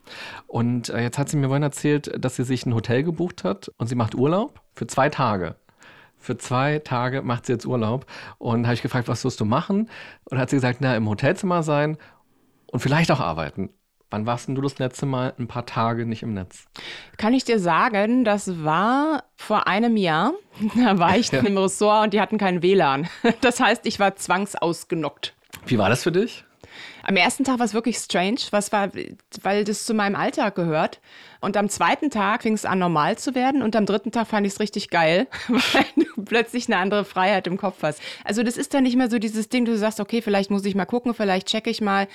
[0.48, 3.72] Und äh, jetzt hat sie mir vorhin erzählt, dass sie sich ein Hotel gebucht hat
[3.78, 5.56] und sie macht Urlaub für zwei Tage.
[6.20, 8.06] Für zwei Tage macht sie jetzt Urlaub.
[8.38, 9.90] Und habe ich gefragt, was wirst du machen?
[10.26, 11.98] Und hat sie gesagt, na, im Hotelzimmer sein
[12.68, 13.70] und vielleicht auch arbeiten.
[14.12, 16.66] Wann warst denn du das letzte Mal ein paar Tage nicht im Netz?
[17.18, 20.34] Kann ich dir sagen, das war vor einem Jahr.
[20.76, 21.40] Da war ich ja.
[21.40, 23.08] im Ressort und die hatten keinen WLAN.
[23.42, 25.36] Das heißt, ich war zwangsausgenockt.
[25.66, 26.44] Wie war das für dich?
[27.04, 28.90] Am ersten Tag war es wirklich strange, was war,
[29.42, 31.00] weil das zu meinem Alltag gehört.
[31.42, 33.62] Und am zweiten Tag fing es an, normal zu werden.
[33.62, 37.48] Und am dritten Tag fand ich es richtig geil, weil du plötzlich eine andere Freiheit
[37.48, 38.02] im Kopf hast.
[38.26, 40.76] Also das ist dann nicht mehr so dieses Ding, du sagst, okay, vielleicht muss ich
[40.76, 42.08] mal gucken, vielleicht checke ich mal.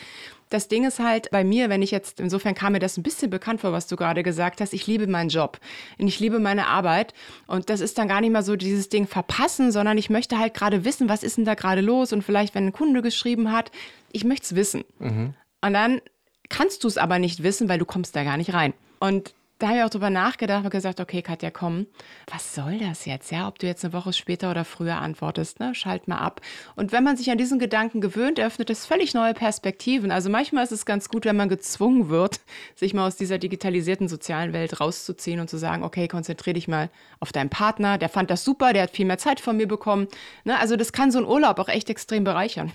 [0.51, 3.31] Das Ding ist halt bei mir, wenn ich jetzt, insofern kam mir das ein bisschen
[3.31, 5.59] bekannt vor, was du gerade gesagt hast, ich liebe meinen Job
[5.99, 7.15] und ich liebe meine Arbeit.
[7.47, 10.55] Und das ist dann gar nicht mal so dieses Ding verpassen, sondern ich möchte halt
[10.55, 12.13] gerade wissen, was ist denn da gerade los?
[12.13, 13.71] Und vielleicht, wenn ein Kunde geschrieben hat,
[14.13, 14.85] ich möchte es wissen.
[14.99, 15.35] Mhm.
[15.61, 16.01] Und dann
[16.49, 18.75] kannst du es aber nicht wissen, weil du kommst da gar nicht rein.
[19.01, 21.87] Und da habe ich auch drüber nachgedacht und gesagt, okay, Katja, komm,
[22.31, 23.31] was soll das jetzt?
[23.31, 25.75] Ja, ob du jetzt eine Woche später oder früher antwortest, ne?
[25.75, 26.41] Schalt mal ab.
[26.75, 30.11] Und wenn man sich an diesen Gedanken gewöhnt, öffnet es völlig neue Perspektiven.
[30.11, 32.41] Also manchmal ist es ganz gut, wenn man gezwungen wird,
[32.75, 36.91] sich mal aus dieser digitalisierten sozialen Welt rauszuziehen und zu sagen, okay, konzentriere dich mal
[37.21, 40.09] auf deinen Partner, der fand das super, der hat viel mehr Zeit von mir bekommen.
[40.45, 40.59] Ne?
[40.59, 42.73] Also das kann so ein Urlaub auch echt extrem bereichern.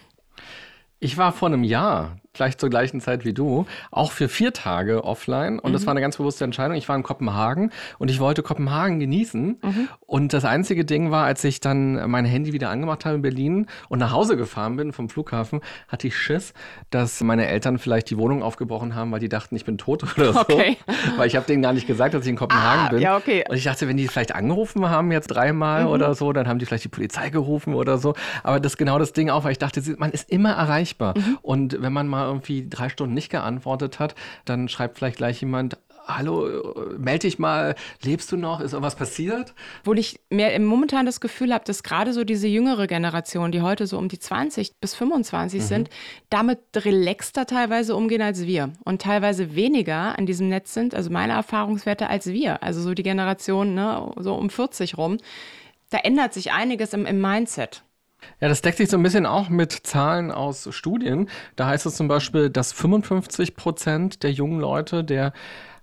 [1.02, 5.04] Ich war vor einem Jahr gleich zur gleichen Zeit wie du, auch für vier Tage
[5.04, 5.60] offline.
[5.60, 5.74] Und mhm.
[5.74, 6.78] das war eine ganz bewusste Entscheidung.
[6.78, 9.60] Ich war in Kopenhagen und ich wollte Kopenhagen genießen.
[9.62, 9.90] Mhm.
[10.06, 13.68] Und das einzige Ding war, als ich dann mein Handy wieder angemacht habe in Berlin
[13.90, 16.54] und nach Hause gefahren bin vom Flughafen, hatte ich Schiss,
[16.92, 20.34] dass meine Eltern vielleicht die Wohnung aufgebrochen haben, weil die dachten, ich bin tot oder
[20.34, 20.40] so.
[20.42, 20.78] Okay.
[21.18, 23.00] Weil ich habe denen gar nicht gesagt, dass ich in Kopenhagen ah, bin.
[23.00, 23.44] Ja, okay.
[23.50, 25.90] Und ich dachte, wenn die vielleicht angerufen haben jetzt dreimal mhm.
[25.90, 28.14] oder so, dann haben die vielleicht die Polizei gerufen oder so.
[28.44, 31.18] Aber das ist genau das Ding auch, weil ich dachte, man ist immer erreichbar.
[31.18, 31.38] Mhm.
[31.42, 34.16] Und wenn man mal irgendwie drei Stunden nicht geantwortet hat,
[34.46, 35.78] dann schreibt vielleicht gleich jemand,
[36.18, 38.60] hallo, melde dich mal, lebst du noch?
[38.60, 39.54] Ist irgendwas passiert?
[39.84, 43.88] Wo ich mehr momentan das Gefühl habe, dass gerade so diese jüngere Generation, die heute
[43.88, 45.66] so um die 20 bis 25 mhm.
[45.66, 45.90] sind,
[46.30, 51.34] damit relaxter teilweise umgehen als wir und teilweise weniger an diesem Netz sind, also meine
[51.34, 55.18] Erfahrungswerte als wir, also so die Generation ne, so um 40 rum.
[55.92, 57.84] Da ändert sich einiges im, im Mindset.
[58.40, 61.30] Ja, das deckt sich so ein bisschen auch mit Zahlen aus Studien.
[61.56, 65.34] Da heißt es zum Beispiel, dass 55 Prozent der jungen Leute der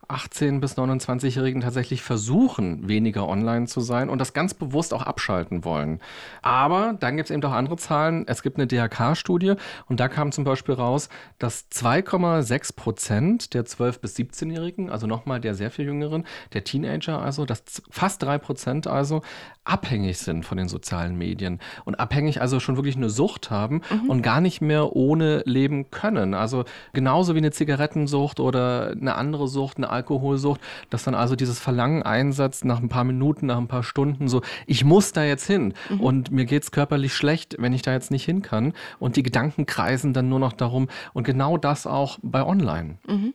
[0.09, 5.65] 18- bis 29-Jährigen tatsächlich versuchen, weniger online zu sein und das ganz bewusst auch abschalten
[5.65, 6.01] wollen.
[6.43, 8.25] Aber dann gibt es eben auch andere Zahlen.
[8.27, 9.55] Es gibt eine DHK-Studie
[9.89, 15.41] und da kam zum Beispiel raus, dass 2,6 Prozent der 12- bis 17-Jährigen, also nochmal
[15.41, 19.23] der sehr viel jüngeren, der Teenager also, dass fast 3 Prozent also
[19.65, 24.11] abhängig sind von den sozialen Medien und abhängig also schon wirklich eine Sucht haben mhm.
[24.11, 26.35] und gar nicht mehr ohne leben können.
[26.35, 31.59] Also genauso wie eine Zigarettensucht oder eine andere Sucht, eine Alkoholsucht, dass dann also dieses
[31.59, 35.47] Verlangen einsetzt nach ein paar Minuten, nach ein paar Stunden, so, ich muss da jetzt
[35.47, 36.01] hin mhm.
[36.01, 38.73] und mir geht es körperlich schlecht, wenn ich da jetzt nicht hin kann.
[38.99, 42.99] Und die Gedanken kreisen dann nur noch darum und genau das auch bei Online.
[43.07, 43.35] Mhm.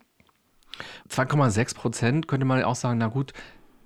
[1.10, 3.34] 2,6 Prozent könnte man auch sagen, na gut,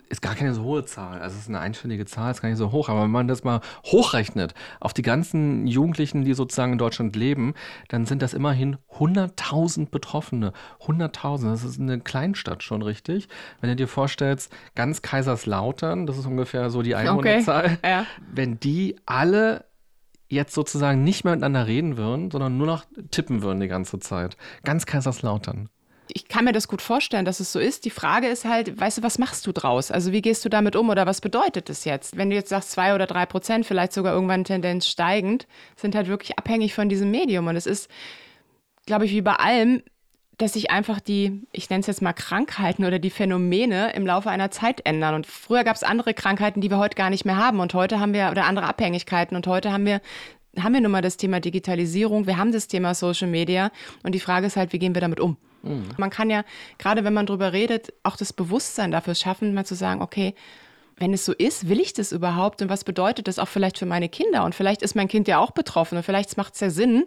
[0.10, 1.22] ist gar keine so hohe Zahl.
[1.22, 2.90] Also es ist eine einstellige Zahl, ist gar nicht so hoch.
[2.90, 7.54] Aber wenn man das mal hochrechnet auf die ganzen Jugendlichen, die sozusagen in Deutschland leben,
[7.90, 10.54] dann sind das immerhin 100.000 Betroffene.
[10.82, 13.28] 100.000, das ist eine Kleinstadt schon richtig.
[13.62, 17.66] Wenn du dir vorstellst, ganz Kaiserslautern, das ist ungefähr so die Einwohnerzahl.
[17.66, 17.78] Okay.
[17.84, 18.06] Ja.
[18.32, 19.66] Wenn die alle
[20.28, 24.38] jetzt sozusagen nicht mehr miteinander reden würden, sondern nur noch tippen würden die ganze Zeit.
[24.64, 25.70] Ganz Kaiserslautern
[26.08, 27.86] ich kann mir das gut vorstellen, dass es so ist.
[27.86, 29.92] Die Frage ist halt, weißt du, was machst du draus?
[29.92, 32.18] Also wie gehst du damit um oder was bedeutet das jetzt?
[32.18, 36.08] Wenn du jetzt sagst, zwei oder drei Prozent, vielleicht sogar irgendwann Tendenz steigend, sind halt
[36.08, 37.48] wirklich abhängig von diesem Medium.
[37.48, 37.90] Und es ist,
[38.86, 39.82] glaube ich, wie bei allem,
[40.38, 44.30] dass sich einfach die, ich nenne es jetzt mal Krankheiten oder die Phänomene im Laufe
[44.30, 45.16] einer Zeit ändern.
[45.16, 47.60] Und früher gab es andere Krankheiten, die wir heute gar nicht mehr haben.
[47.60, 49.36] Und heute haben wir, oder andere Abhängigkeiten.
[49.36, 50.02] Und heute haben wir
[50.58, 53.72] haben wir nun mal das Thema Digitalisierung, wir haben das Thema Social Media
[54.04, 55.36] und die Frage ist halt, wie gehen wir damit um?
[55.66, 55.90] Mhm.
[55.98, 56.44] Man kann ja,
[56.78, 60.36] gerade wenn man darüber redet, auch das Bewusstsein dafür schaffen, mal zu sagen, okay,
[60.98, 63.86] wenn es so ist, will ich das überhaupt und was bedeutet das auch vielleicht für
[63.86, 64.46] meine Kinder?
[64.46, 67.06] Und vielleicht ist mein Kind ja auch betroffen und vielleicht macht es ja Sinn,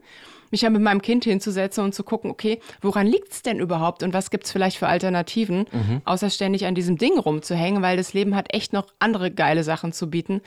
[0.51, 4.03] mich ja mit meinem Kind hinzusetzen und zu gucken, okay, woran liegt es denn überhaupt
[4.03, 6.03] und was gibt es vielleicht für Alternativen, mhm.
[6.05, 9.93] außer ständig an diesem Ding rumzuhängen, weil das Leben hat echt noch andere geile Sachen
[9.93, 10.43] zu bieten,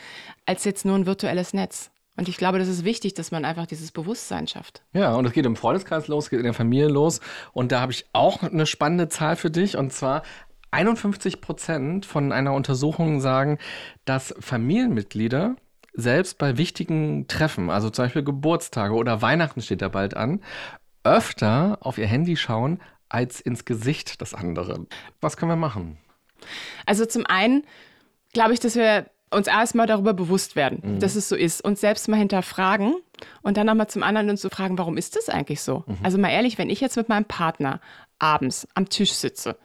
[0.46, 1.92] als jetzt nur ein virtuelles Netz.
[2.18, 4.84] Und ich glaube, das ist wichtig, dass man einfach dieses Bewusstsein schafft.
[4.94, 7.22] Ja, und es geht im Freundeskreis los, geht in der Familie los.
[7.54, 9.78] Und da habe ich auch eine spannende Zahl für dich.
[9.78, 10.24] Und zwar
[10.72, 13.60] 51 Prozent von einer Untersuchung sagen,
[14.06, 15.56] dass Familienmitglieder
[15.94, 20.42] selbst bei wichtigen Treffen, also zum Beispiel Geburtstage oder Weihnachten steht da bald an,
[21.04, 24.88] öfter auf ihr Handy schauen als ins Gesicht des anderen.
[25.20, 25.98] Was können wir machen?
[26.86, 27.64] Also zum einen
[28.32, 31.00] glaube ich, dass wir uns erstmal darüber bewusst werden, mhm.
[31.00, 32.96] dass es so ist, uns selbst mal hinterfragen
[33.42, 35.84] und dann nochmal zum anderen uns zu fragen, warum ist das eigentlich so?
[35.88, 35.98] Mhm.
[36.04, 37.80] Also mal ehrlich, wenn ich jetzt mit meinem Partner
[38.20, 39.58] abends am Tisch sitze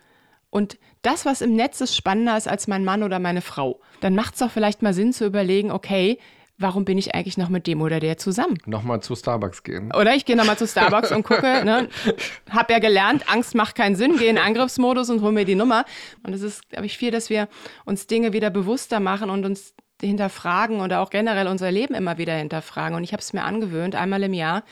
[0.50, 4.14] und das, was im Netz ist, spannender ist als mein Mann oder meine Frau, dann
[4.14, 6.18] macht es doch vielleicht mal Sinn zu überlegen, okay,
[6.58, 8.58] warum bin ich eigentlich noch mit dem oder der zusammen?
[8.66, 9.92] Nochmal zu Starbucks gehen.
[9.94, 11.88] Oder ich gehe nochmal zu Starbucks und gucke, ne,
[12.50, 15.84] hab ja gelernt, Angst macht keinen Sinn, gehe in Angriffsmodus und hol mir die Nummer.
[16.22, 17.48] Und es ist, glaube ich, viel, dass wir
[17.84, 22.34] uns Dinge wieder bewusster machen und uns hinterfragen oder auch generell unser Leben immer wieder
[22.34, 22.96] hinterfragen.
[22.96, 24.62] Und ich habe es mir angewöhnt, einmal im Jahr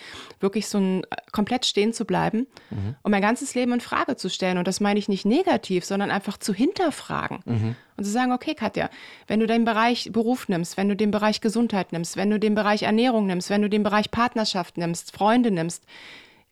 [0.40, 2.96] wirklich so ein, äh, komplett stehen zu bleiben mhm.
[3.02, 4.58] und mein ganzes Leben in Frage zu stellen.
[4.58, 7.40] Und das meine ich nicht negativ, sondern einfach zu hinterfragen.
[7.44, 7.76] Mhm.
[7.96, 8.90] Und zu sagen, okay, Katja,
[9.26, 12.54] wenn du den Bereich Beruf nimmst, wenn du den Bereich Gesundheit nimmst, wenn du den
[12.54, 15.84] Bereich Ernährung nimmst, wenn du den Bereich Partnerschaft nimmst, Freunde nimmst,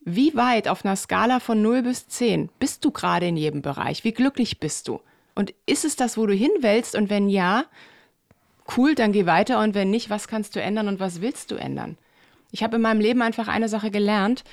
[0.05, 4.03] wie weit auf einer Skala von 0 bis 10 bist du gerade in jedem Bereich?
[4.03, 5.01] Wie glücklich bist du?
[5.35, 6.95] Und ist es das, wo du hin willst?
[6.95, 7.64] Und wenn ja,
[8.76, 11.56] cool, dann geh weiter und wenn nicht, was kannst du ändern und was willst du
[11.56, 11.96] ändern?
[12.50, 14.44] Ich habe in meinem Leben einfach eine Sache gelernt,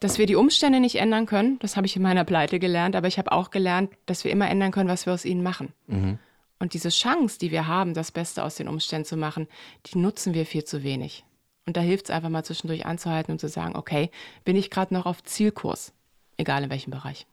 [0.00, 1.58] dass wir die Umstände nicht ändern können.
[1.60, 4.48] Das habe ich in meiner Pleite gelernt, aber ich habe auch gelernt, dass wir immer
[4.48, 5.72] ändern können, was wir aus ihnen machen.
[5.86, 6.18] Mhm.
[6.58, 9.46] Und diese Chance, die wir haben, das Beste aus den Umständen zu machen,
[9.86, 11.24] die nutzen wir viel zu wenig.
[11.66, 14.10] Und da hilft es einfach mal zwischendurch anzuhalten und zu sagen, okay,
[14.44, 15.92] bin ich gerade noch auf Zielkurs,
[16.36, 17.26] egal in welchem Bereich.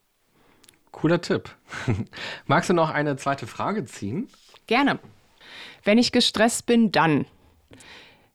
[0.92, 1.56] Cooler Tipp.
[2.46, 4.28] Magst du noch eine zweite Frage ziehen?
[4.68, 5.00] Gerne.
[5.84, 7.26] Wenn ich gestresst bin, dann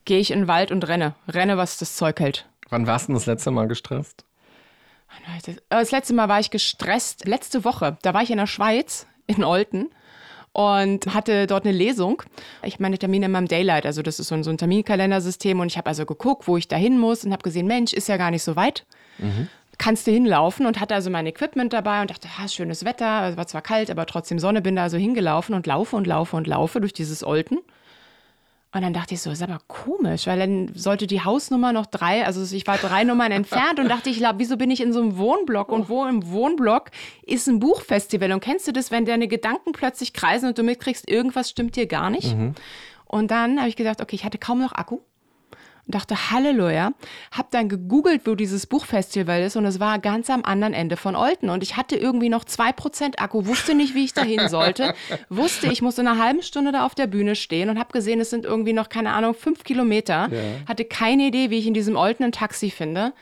[0.05, 1.15] gehe ich in den Wald und renne.
[1.29, 2.49] Renne, was das Zeug hält.
[2.69, 4.25] Wann warst du das letzte Mal gestresst?
[5.69, 7.97] Das letzte Mal war ich gestresst letzte Woche.
[8.03, 9.91] Da war ich in der Schweiz, in Olten
[10.53, 12.23] und hatte dort eine Lesung.
[12.63, 15.61] Ich habe meine Termine in meinem Daylight, also das ist so ein, so ein Terminkalendersystem
[15.61, 18.09] und ich habe also geguckt, wo ich da hin muss und habe gesehen, Mensch, ist
[18.09, 18.85] ja gar nicht so weit.
[19.19, 19.49] Mhm
[19.79, 23.37] kannst du hinlaufen und hatte also mein Equipment dabei und dachte, ha, schönes Wetter, es
[23.37, 26.47] war zwar kalt, aber trotzdem Sonne, bin da also hingelaufen und laufe und laufe und
[26.47, 27.59] laufe durch dieses Olten.
[28.71, 32.27] Und dann dachte ich so, ist aber komisch, weil dann sollte die Hausnummer noch drei,
[32.27, 35.17] also ich war drei Nummern entfernt und dachte ich, wieso bin ich in so einem
[35.17, 36.91] Wohnblock und wo im Wohnblock
[37.23, 41.09] ist ein Buchfestival und kennst du das, wenn deine Gedanken plötzlich kreisen und du mitkriegst,
[41.09, 42.37] irgendwas stimmt dir gar nicht?
[42.37, 42.55] Mhm.
[43.07, 44.99] Und dann habe ich gesagt, okay, ich hatte kaum noch Akku
[45.89, 46.93] und dachte, Halleluja.
[47.33, 51.17] Hab dann gegoogelt, wo dieses Buchfestival ist und es war ganz am anderen Ende von
[51.17, 51.49] Olten.
[51.49, 54.95] Und ich hatte irgendwie noch 2% Akku, wusste nicht, wie ich dahin sollte.
[55.31, 58.21] wusste, ich muss in einer halben Stunde da auf der Bühne stehen und habe gesehen,
[58.21, 60.29] es sind irgendwie noch, keine Ahnung, fünf Kilometer.
[60.31, 60.69] Ja.
[60.69, 63.15] Hatte keine Idee, wie ich in diesem Olten ein Taxi finde.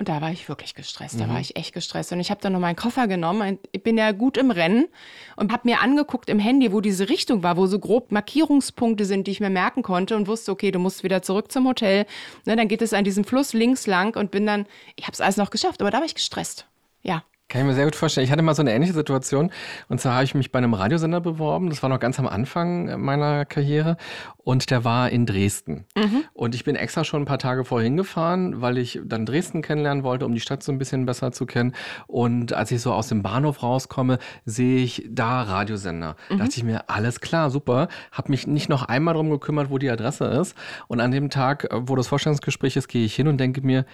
[0.00, 1.20] Und da war ich wirklich gestresst.
[1.20, 1.34] Da mhm.
[1.34, 2.10] war ich echt gestresst.
[2.10, 3.58] Und ich habe dann noch meinen Koffer genommen.
[3.70, 4.88] Ich bin ja gut im Rennen
[5.36, 9.26] und habe mir angeguckt im Handy, wo diese Richtung war, wo so grob Markierungspunkte sind,
[9.26, 12.06] die ich mir merken konnte und wusste, okay, du musst wieder zurück zum Hotel.
[12.46, 14.64] Ne, dann geht es an diesem Fluss links lang und bin dann,
[14.96, 16.66] ich habe es alles noch geschafft, aber da war ich gestresst.
[17.02, 17.22] Ja.
[17.50, 18.24] Kann ich mir sehr gut vorstellen.
[18.24, 19.50] Ich hatte mal so eine ähnliche Situation.
[19.88, 21.68] Und zwar habe ich mich bei einem Radiosender beworben.
[21.68, 23.96] Das war noch ganz am Anfang meiner Karriere.
[24.38, 25.84] Und der war in Dresden.
[25.96, 26.22] Mhm.
[26.32, 30.04] Und ich bin extra schon ein paar Tage vorher hingefahren, weil ich dann Dresden kennenlernen
[30.04, 31.74] wollte, um die Stadt so ein bisschen besser zu kennen.
[32.06, 36.14] Und als ich so aus dem Bahnhof rauskomme, sehe ich da Radiosender.
[36.28, 36.38] Mhm.
[36.38, 37.88] Da dachte ich mir, alles klar, super.
[38.12, 40.54] Habe mich nicht noch einmal darum gekümmert, wo die Adresse ist.
[40.86, 43.86] Und an dem Tag, wo das Vorstellungsgespräch ist, gehe ich hin und denke mir,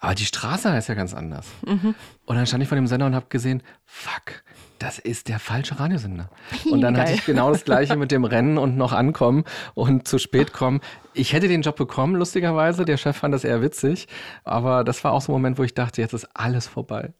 [0.00, 1.46] aber die Straße heißt ja ganz anders.
[1.66, 1.94] Mhm.
[2.24, 4.42] Und dann stand ich vor dem Sender und habe gesehen, fuck,
[4.78, 6.30] das ist der falsche Radiosender.
[6.70, 7.04] Und dann Geil.
[7.04, 9.44] hatte ich genau das gleiche mit dem Rennen und noch ankommen
[9.74, 10.80] und zu spät kommen.
[11.12, 12.86] Ich hätte den Job bekommen, lustigerweise.
[12.86, 14.08] Der Chef fand das eher witzig.
[14.42, 17.12] Aber das war auch so ein Moment, wo ich dachte, jetzt ist alles vorbei.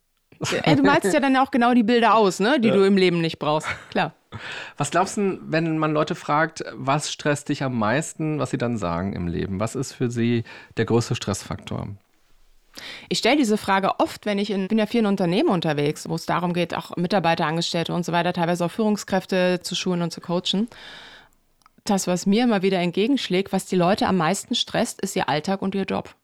[0.62, 2.58] Ey, du malst ja dann auch genau die Bilder aus, ne?
[2.58, 2.74] die ja.
[2.74, 3.68] du im Leben nicht brauchst.
[3.90, 4.14] Klar.
[4.78, 8.78] Was glaubst du, wenn man Leute fragt, was stresst dich am meisten, was sie dann
[8.78, 9.60] sagen im Leben?
[9.60, 10.44] Was ist für sie
[10.78, 11.88] der größte Stressfaktor?
[13.08, 16.26] Ich stelle diese Frage oft, wenn ich in, bin ja vielen Unternehmen unterwegs, wo es
[16.26, 20.20] darum geht, auch Mitarbeiter, Angestellte und so weiter, teilweise auch Führungskräfte zu schulen und zu
[20.20, 20.68] coachen.
[21.84, 25.62] Das, was mir immer wieder entgegenschlägt, was die Leute am meisten stresst, ist ihr Alltag
[25.62, 26.14] und ihr Job.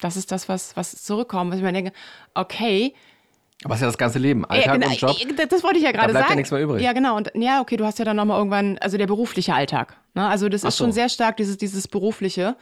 [0.00, 1.50] Das ist das, was, was zurückkommt.
[1.50, 1.92] Was ich mir denke,
[2.34, 2.94] okay,
[3.64, 5.48] aber es ist ja das ganze Leben, Alltag ja, genau, und Job.
[5.48, 6.14] Das wollte ich ja gerade sagen.
[6.14, 6.82] Da bleibt ja nichts mehr übrig.
[6.82, 7.16] Ja, genau.
[7.16, 9.96] Und ja, okay, du hast ja dann nochmal irgendwann, also der berufliche Alltag.
[10.14, 10.26] Ne?
[10.26, 10.84] Also das Ach ist so.
[10.84, 12.56] schon sehr stark, dieses, dieses berufliche.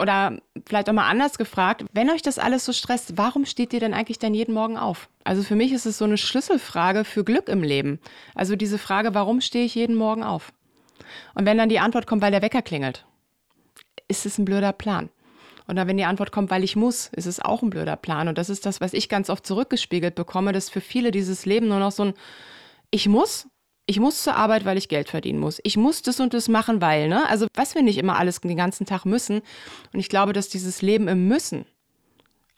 [0.00, 3.80] Oder vielleicht auch mal anders gefragt, wenn euch das alles so stresst, warum steht ihr
[3.80, 5.10] denn eigentlich dann jeden Morgen auf?
[5.24, 8.00] Also für mich ist es so eine Schlüsselfrage für Glück im Leben.
[8.34, 10.54] Also diese Frage, warum stehe ich jeden Morgen auf?
[11.34, 13.04] Und wenn dann die Antwort kommt, weil der Wecker klingelt,
[14.08, 15.10] ist es ein blöder Plan.
[15.68, 18.26] Oder wenn die Antwort kommt, weil ich muss, ist es auch ein blöder Plan.
[18.26, 21.68] Und das ist das, was ich ganz oft zurückgespiegelt bekomme, dass für viele dieses Leben
[21.68, 22.14] nur noch so ein
[22.90, 23.49] Ich muss
[23.86, 25.60] ich muss zur Arbeit, weil ich Geld verdienen muss.
[25.64, 27.28] Ich muss das und das machen, weil, ne?
[27.28, 29.42] Also, was wir nicht immer alles den ganzen Tag müssen.
[29.92, 31.64] Und ich glaube, dass dieses Leben im Müssen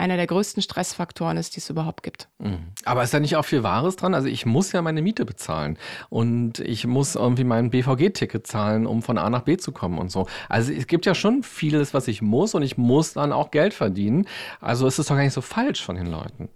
[0.02, 2.28] einer der größten Stressfaktoren ist, die es überhaupt gibt.
[2.38, 2.72] Mhm.
[2.84, 4.14] Aber ist da nicht auch viel Wahres dran?
[4.14, 5.78] Also ich muss ja meine Miete bezahlen
[6.10, 10.10] und ich muss irgendwie mein BVG-Ticket zahlen, um von A nach B zu kommen und
[10.10, 10.26] so.
[10.48, 13.74] Also es gibt ja schon vieles, was ich muss und ich muss dann auch Geld
[13.74, 14.26] verdienen.
[14.60, 16.48] Also ist es doch gar nicht so falsch von den Leuten.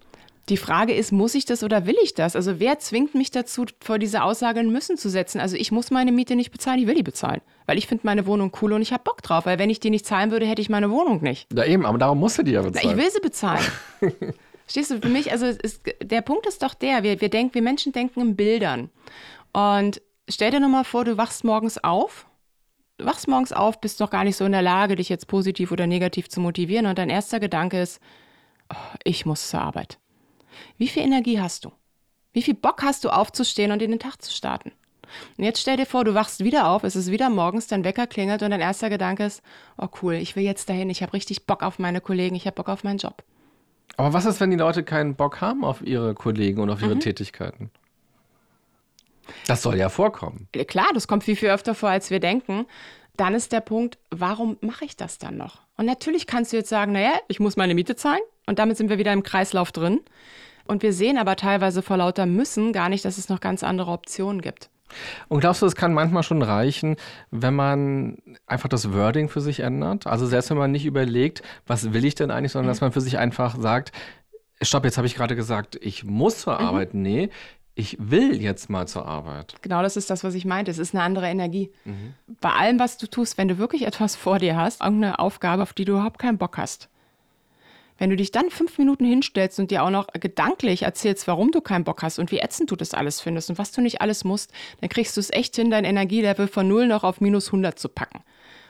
[0.49, 2.37] Die Frage ist, muss ich das oder will ich das?
[2.37, 5.41] Also wer zwingt mich dazu, vor diese Aussage ein Müssen zu setzen?
[5.41, 7.41] Also ich muss meine Miete nicht bezahlen, ich will die bezahlen.
[7.67, 9.47] Weil ich finde meine Wohnung cool und ich habe Bock drauf.
[9.47, 11.53] Weil wenn ich die nicht zahlen würde, hätte ich meine Wohnung nicht.
[11.53, 12.87] Ja eben, aber darum musst du die ja bezahlen.
[12.87, 13.65] Na, ich will sie bezahlen.
[14.69, 17.63] Stehst du, für mich, also ist, der Punkt ist doch der, wir, wir, denken, wir
[17.63, 18.91] Menschen denken in Bildern.
[19.53, 22.27] Und stell dir nochmal vor, du wachst morgens auf,
[22.99, 25.73] du wachst morgens auf, bist doch gar nicht so in der Lage, dich jetzt positiv
[25.73, 26.87] oder negativ zu motivieren.
[26.87, 28.01] Und dein erster Gedanke ist,
[28.73, 29.99] oh, ich muss zur Arbeit.
[30.79, 31.73] Wie viel Energie hast du?
[32.33, 34.73] Wie viel Bock hast du aufzustehen und in den Tag zu starten?
[35.39, 38.07] Und jetzt stell dir vor, du wachst wieder auf, es ist wieder morgens, dein Wecker
[38.07, 39.43] klingelt und dein erster Gedanke ist,
[39.79, 42.57] oh cool, ich will jetzt dahin, ich habe richtig Bock auf meine Kollegen, ich habe
[42.57, 43.23] Bock auf meinen Job.
[43.97, 46.97] Aber was ist, wenn die Leute keinen Bock haben auf ihre Kollegen und auf ihre
[46.97, 47.01] mhm.
[47.01, 47.71] Tätigkeiten?
[49.47, 50.49] Das soll ja vorkommen.
[50.67, 52.67] Klar, das kommt viel, viel öfter vor, als wir denken.
[53.17, 55.63] Dann ist der Punkt, warum mache ich das dann noch?
[55.77, 58.91] Und natürlich kannst du jetzt sagen, naja, ich muss meine Miete zahlen und damit sind
[58.91, 60.01] wir wieder im Kreislauf drin.
[60.67, 63.91] Und wir sehen aber teilweise vor lauter Müssen gar nicht, dass es noch ganz andere
[63.91, 64.71] Optionen gibt.
[65.29, 66.97] Und glaubst du, es kann manchmal schon reichen,
[67.31, 70.07] wenn man einfach das Wording für sich ändert?
[70.07, 72.71] Also selbst wenn man nicht überlegt, was will ich denn eigentlich, sondern mhm.
[72.71, 73.93] dass man für sich einfach sagt,
[74.63, 76.67] stopp, jetzt habe ich gerade gesagt, ich muss zur mhm.
[76.67, 76.95] Arbeit.
[76.95, 77.31] Nee,
[77.75, 79.55] ich will jetzt mal zur Arbeit.
[79.61, 80.71] Genau, das ist das, was ich meinte.
[80.71, 81.71] Es ist eine andere Energie.
[81.85, 82.15] Mhm.
[82.41, 85.75] Bei allem, was du tust, wenn du wirklich etwas vor dir hast, irgendeine Aufgabe, auf
[85.75, 86.89] die du überhaupt keinen Bock hast,
[87.99, 91.61] wenn du dich dann fünf Minuten hinstellst und dir auch noch gedanklich erzählst, warum du
[91.61, 94.25] keinen Bock hast und wie ätzend du das alles findest und was du nicht alles
[94.25, 97.79] musst, dann kriegst du es echt hin, dein Energielevel von null noch auf minus 100
[97.79, 98.23] zu packen.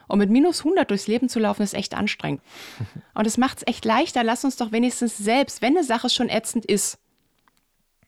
[0.09, 2.41] Und mit minus 100 durchs Leben zu laufen, ist echt anstrengend.
[3.15, 4.23] Und es macht es echt leichter.
[4.23, 6.99] Lass uns doch wenigstens selbst, wenn eine Sache schon ätzend ist,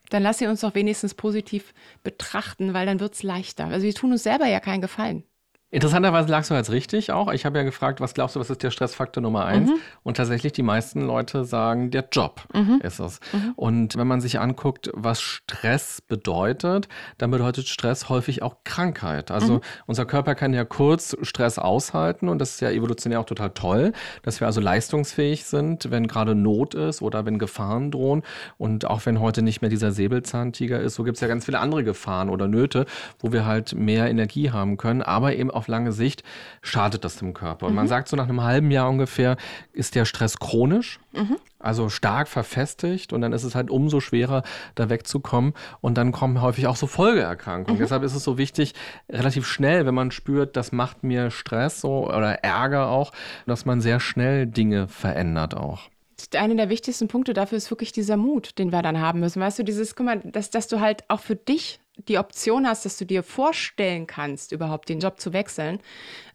[0.09, 3.65] dann lass sie uns doch wenigstens positiv betrachten, weil dann wird es leichter.
[3.65, 5.23] Also wir tun uns selber ja keinen Gefallen.
[5.71, 7.31] Interessanterweise lagst du jetzt richtig auch.
[7.31, 9.69] Ich habe ja gefragt, was glaubst du, was ist der Stressfaktor Nummer eins?
[9.69, 9.75] Mhm.
[10.01, 12.81] Und tatsächlich die meisten Leute sagen, der Job mhm.
[12.81, 13.19] ist es.
[13.31, 13.53] Mhm.
[13.55, 16.87] Und wenn man sich anguckt, was Stress bedeutet,
[17.19, 19.29] dann bedeutet Stress häufig auch Krankheit.
[19.29, 19.61] Also mhm.
[19.85, 23.93] unser Körper kann ja kurz Stress aushalten und das ist ja evolutionär auch total toll,
[24.23, 28.23] dass wir also leistungsfähig sind, wenn gerade Not ist oder wenn Gefahren drohen.
[28.57, 31.59] Und auch wenn heute nicht mehr dieser Säbelzahntiger ist, so gibt es ja ganz viele
[31.59, 32.87] andere Gefahren oder Nöte,
[33.19, 36.23] wo wir halt mehr Energie haben können, aber eben auf lange Sicht
[36.61, 37.67] schadet das dem Körper.
[37.67, 37.77] Und mhm.
[37.77, 39.37] man sagt so nach einem halben Jahr ungefähr
[39.73, 41.37] ist der Stress chronisch, mhm.
[41.59, 44.43] also stark verfestigt und dann ist es halt umso schwerer,
[44.75, 47.77] da wegzukommen und dann kommen häufig auch so Folgeerkrankungen.
[47.77, 47.83] Mhm.
[47.83, 48.73] Deshalb ist es so wichtig,
[49.09, 53.11] relativ schnell, wenn man spürt, das macht mir Stress so oder Ärger auch,
[53.45, 55.89] dass man sehr schnell Dinge verändert auch.
[56.35, 59.41] einer der wichtigsten Punkte dafür ist wirklich dieser Mut, den wir dann haben müssen.
[59.41, 62.85] Weißt du, dieses, guck mal, dass, dass du halt auch für dich die Option hast,
[62.85, 65.79] dass du dir vorstellen kannst, überhaupt den Job zu wechseln.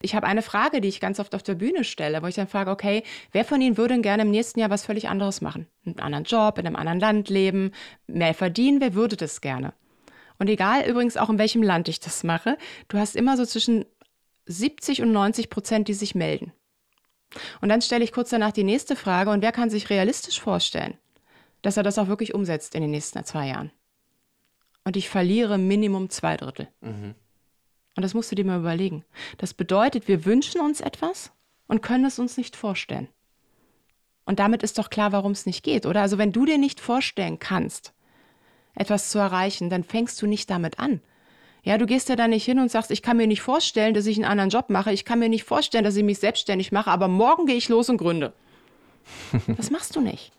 [0.02, 2.48] Ich habe eine Frage, die ich ganz oft auf der Bühne stelle, wo ich dann
[2.48, 3.02] frage, okay,
[3.32, 5.66] wer von Ihnen würde gerne im nächsten Jahr was völlig anderes machen?
[5.86, 7.72] Einen anderen Job, in einem anderen Land leben,
[8.06, 9.72] mehr verdienen, wer würde das gerne?
[10.38, 12.58] Und egal übrigens auch in welchem Land ich das mache,
[12.88, 13.84] du hast immer so zwischen
[14.46, 16.52] 70 und 90 Prozent, die sich melden.
[17.60, 20.98] Und dann stelle ich kurz danach die nächste Frage, und wer kann sich realistisch vorstellen,
[21.62, 23.70] dass er das auch wirklich umsetzt in den nächsten zwei Jahren?
[24.84, 26.68] Und ich verliere Minimum zwei Drittel.
[26.80, 27.14] Mhm.
[27.96, 29.04] Und das musst du dir mal überlegen.
[29.38, 31.32] Das bedeutet, wir wünschen uns etwas
[31.68, 33.08] und können es uns nicht vorstellen.
[34.26, 36.00] Und damit ist doch klar, warum es nicht geht, oder?
[36.00, 37.92] Also wenn du dir nicht vorstellen kannst,
[38.74, 41.00] etwas zu erreichen, dann fängst du nicht damit an.
[41.62, 44.06] Ja, du gehst ja da nicht hin und sagst, ich kann mir nicht vorstellen, dass
[44.06, 46.90] ich einen anderen Job mache, ich kann mir nicht vorstellen, dass ich mich selbstständig mache,
[46.90, 48.32] aber morgen gehe ich los und gründe.
[49.56, 50.32] Das machst du nicht.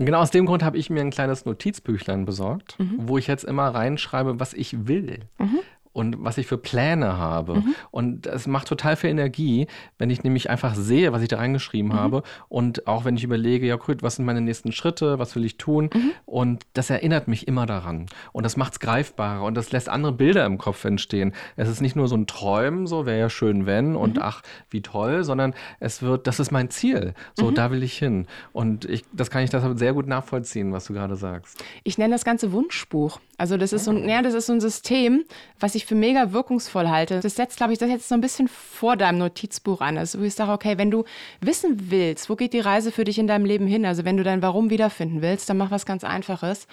[0.00, 2.94] Und genau aus dem Grund habe ich mir ein kleines Notizbüchlein besorgt, mhm.
[2.96, 5.20] wo ich jetzt immer reinschreibe, was ich will.
[5.38, 5.60] Mhm
[5.92, 7.56] und was ich für Pläne habe.
[7.56, 7.74] Mhm.
[7.90, 9.66] Und es macht total viel Energie,
[9.98, 11.96] wenn ich nämlich einfach sehe, was ich da reingeschrieben mhm.
[11.96, 12.22] habe.
[12.48, 15.56] Und auch wenn ich überlege, ja, gut, was sind meine nächsten Schritte, was will ich
[15.58, 15.90] tun?
[15.92, 16.12] Mhm.
[16.26, 18.06] Und das erinnert mich immer daran.
[18.32, 21.32] Und das macht es greifbarer und das lässt andere Bilder im Kopf entstehen.
[21.56, 24.22] Es ist nicht nur so ein Träumen, so wäre ja schön, wenn und mhm.
[24.22, 27.14] ach, wie toll, sondern es wird, das ist mein Ziel.
[27.34, 27.54] So, mhm.
[27.54, 28.26] da will ich hin.
[28.52, 31.64] Und ich, das kann ich deshalb sehr gut nachvollziehen, was du gerade sagst.
[31.82, 33.20] Ich nenne das Ganze Wunschbuch.
[33.40, 35.24] Also das ist so ein, ja, das ist so ein System,
[35.58, 37.20] was ich für mega wirkungsvoll halte.
[37.20, 39.96] Das setzt, glaube ich, das jetzt so ein bisschen vor deinem Notizbuch an.
[39.96, 41.04] Also ich sage, okay, wenn du
[41.40, 44.24] wissen willst, wo geht die Reise für dich in deinem Leben hin, also wenn du
[44.24, 46.66] dein Warum wiederfinden willst, dann mach was ganz Einfaches.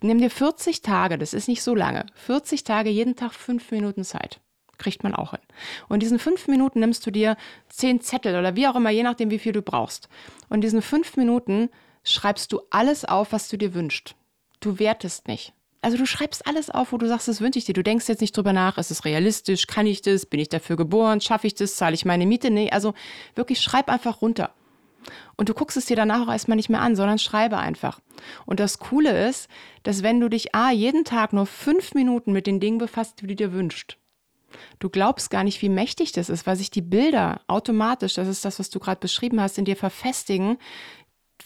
[0.00, 4.04] Nimm dir 40 Tage, das ist nicht so lange, 40 Tage, jeden Tag fünf Minuten
[4.04, 4.38] Zeit
[4.78, 5.40] kriegt man auch hin.
[5.88, 7.36] Und in diesen fünf Minuten nimmst du dir
[7.68, 10.08] zehn Zettel oder wie auch immer, je nachdem, wie viel du brauchst.
[10.48, 11.68] Und in diesen fünf Minuten
[12.04, 14.16] schreibst du alles auf, was du dir wünschst.
[14.60, 15.52] Du wertest nicht.
[15.82, 17.72] Also du schreibst alles auf, wo du sagst, das wünsche ich dir.
[17.72, 20.76] Du denkst jetzt nicht drüber nach, ist es realistisch, kann ich das, bin ich dafür
[20.76, 22.50] geboren, schaffe ich das, zahle ich meine Miete?
[22.50, 22.94] Nee, also
[23.34, 24.52] wirklich schreib einfach runter.
[25.36, 27.98] Und du guckst es dir danach auch erstmal nicht mehr an, sondern schreibe einfach.
[28.46, 29.48] Und das Coole ist,
[29.82, 33.26] dass wenn du dich A, jeden Tag nur fünf Minuten mit den Dingen befasst, die
[33.26, 33.96] du dir wünschst,
[34.78, 38.44] du glaubst gar nicht, wie mächtig das ist, weil sich die Bilder automatisch, das ist
[38.44, 40.58] das, was du gerade beschrieben hast, in dir verfestigen,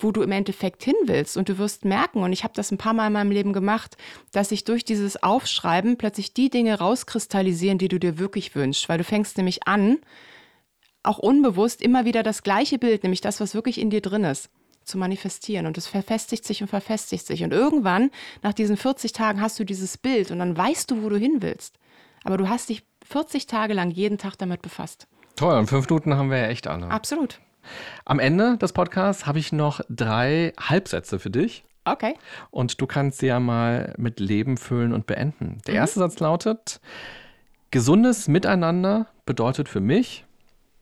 [0.03, 1.36] wo du im Endeffekt hin willst.
[1.36, 3.97] Und du wirst merken, und ich habe das ein paar Mal in meinem Leben gemacht,
[4.32, 8.88] dass sich durch dieses Aufschreiben plötzlich die Dinge rauskristallisieren, die du dir wirklich wünschst.
[8.88, 9.99] Weil du fängst nämlich an,
[11.03, 14.51] auch unbewusst immer wieder das gleiche Bild, nämlich das, was wirklich in dir drin ist,
[14.84, 15.66] zu manifestieren.
[15.66, 17.42] Und es verfestigt sich und verfestigt sich.
[17.44, 18.11] Und irgendwann,
[18.42, 21.38] nach diesen 40 Tagen, hast du dieses Bild und dann weißt du, wo du hin
[21.40, 21.78] willst.
[22.24, 25.07] Aber du hast dich 40 Tage lang jeden Tag damit befasst.
[25.36, 26.88] Toll, und fünf Minuten haben wir ja echt alle.
[26.88, 27.40] Absolut.
[28.04, 31.64] Am Ende des Podcasts habe ich noch drei Halbsätze für dich.
[31.84, 32.14] Okay.
[32.50, 35.58] Und du kannst sie ja mal mit Leben füllen und beenden.
[35.66, 35.80] Der mhm.
[35.80, 36.80] erste Satz lautet:
[37.70, 40.24] Gesundes Miteinander bedeutet für mich,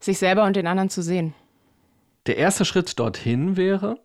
[0.01, 1.35] sich selber und den anderen zu sehen.
[2.27, 3.99] Der erste Schritt dorthin wäre,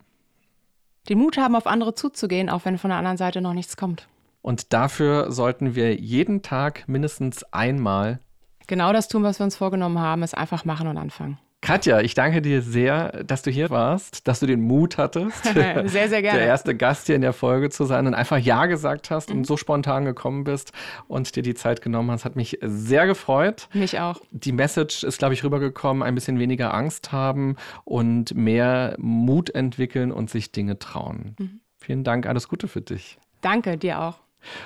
[1.07, 4.07] den Mut haben, auf andere zuzugehen, auch wenn von der anderen Seite noch nichts kommt.
[4.41, 8.19] Und dafür sollten wir jeden Tag mindestens einmal
[8.67, 11.37] genau das tun, was wir uns vorgenommen haben, es einfach machen und anfangen.
[11.61, 16.09] Katja, ich danke dir sehr, dass du hier warst, dass du den Mut hattest, sehr,
[16.09, 16.39] sehr gerne.
[16.39, 19.39] der erste Gast hier in der Folge zu sein und einfach Ja gesagt hast mhm.
[19.39, 20.71] und so spontan gekommen bist
[21.07, 22.23] und dir die Zeit genommen hast.
[22.23, 23.67] Hat mich sehr gefreut.
[23.73, 24.21] Mich auch.
[24.31, 30.11] Die Message ist, glaube ich, rübergekommen, ein bisschen weniger Angst haben und mehr Mut entwickeln
[30.11, 31.35] und sich Dinge trauen.
[31.37, 31.59] Mhm.
[31.77, 33.17] Vielen Dank, alles Gute für dich.
[33.41, 34.19] Danke, dir auch.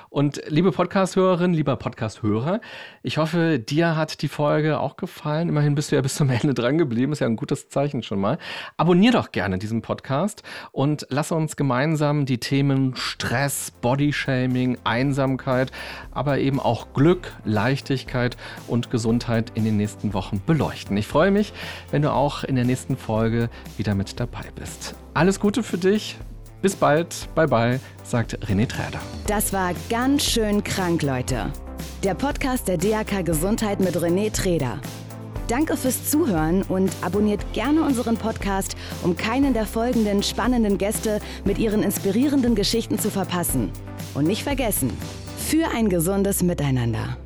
[0.10, 2.62] Und liebe Podcast-Hörerin, lieber Podcast-Hörer,
[3.02, 5.50] ich hoffe, dir hat die Folge auch gefallen.
[5.50, 8.20] Immerhin bist du ja bis zum Ende dran geblieben, ist ja ein gutes Zeichen schon
[8.20, 8.38] mal.
[8.78, 15.72] Abonnier doch gerne diesen Podcast und lass uns gemeinsam die Themen Stress, Bodyshaming, Einsamkeit,
[16.12, 20.96] aber eben auch Glück, Leichtigkeit und Gesundheit in den nächsten Wochen beleuchten.
[20.98, 21.54] Ich freue mich,
[21.92, 24.96] wenn du auch in der nächsten Folge wieder mit dabei bist.
[25.14, 26.18] Alles Gute für dich.
[26.64, 29.02] Bis bald, bye bye, sagt René Träder.
[29.28, 31.52] Das war ganz schön krank, Leute.
[32.06, 34.80] Der Podcast der DAK Gesundheit mit René Träder.
[35.50, 41.58] Danke fürs Zuhören und abonniert gerne unseren Podcast, um keinen der folgenden spannenden Gäste mit
[41.58, 43.70] ihren inspirierenden Geschichten zu verpassen.
[44.14, 44.90] Und nicht vergessen,
[45.38, 47.18] für ein gesundes Miteinander.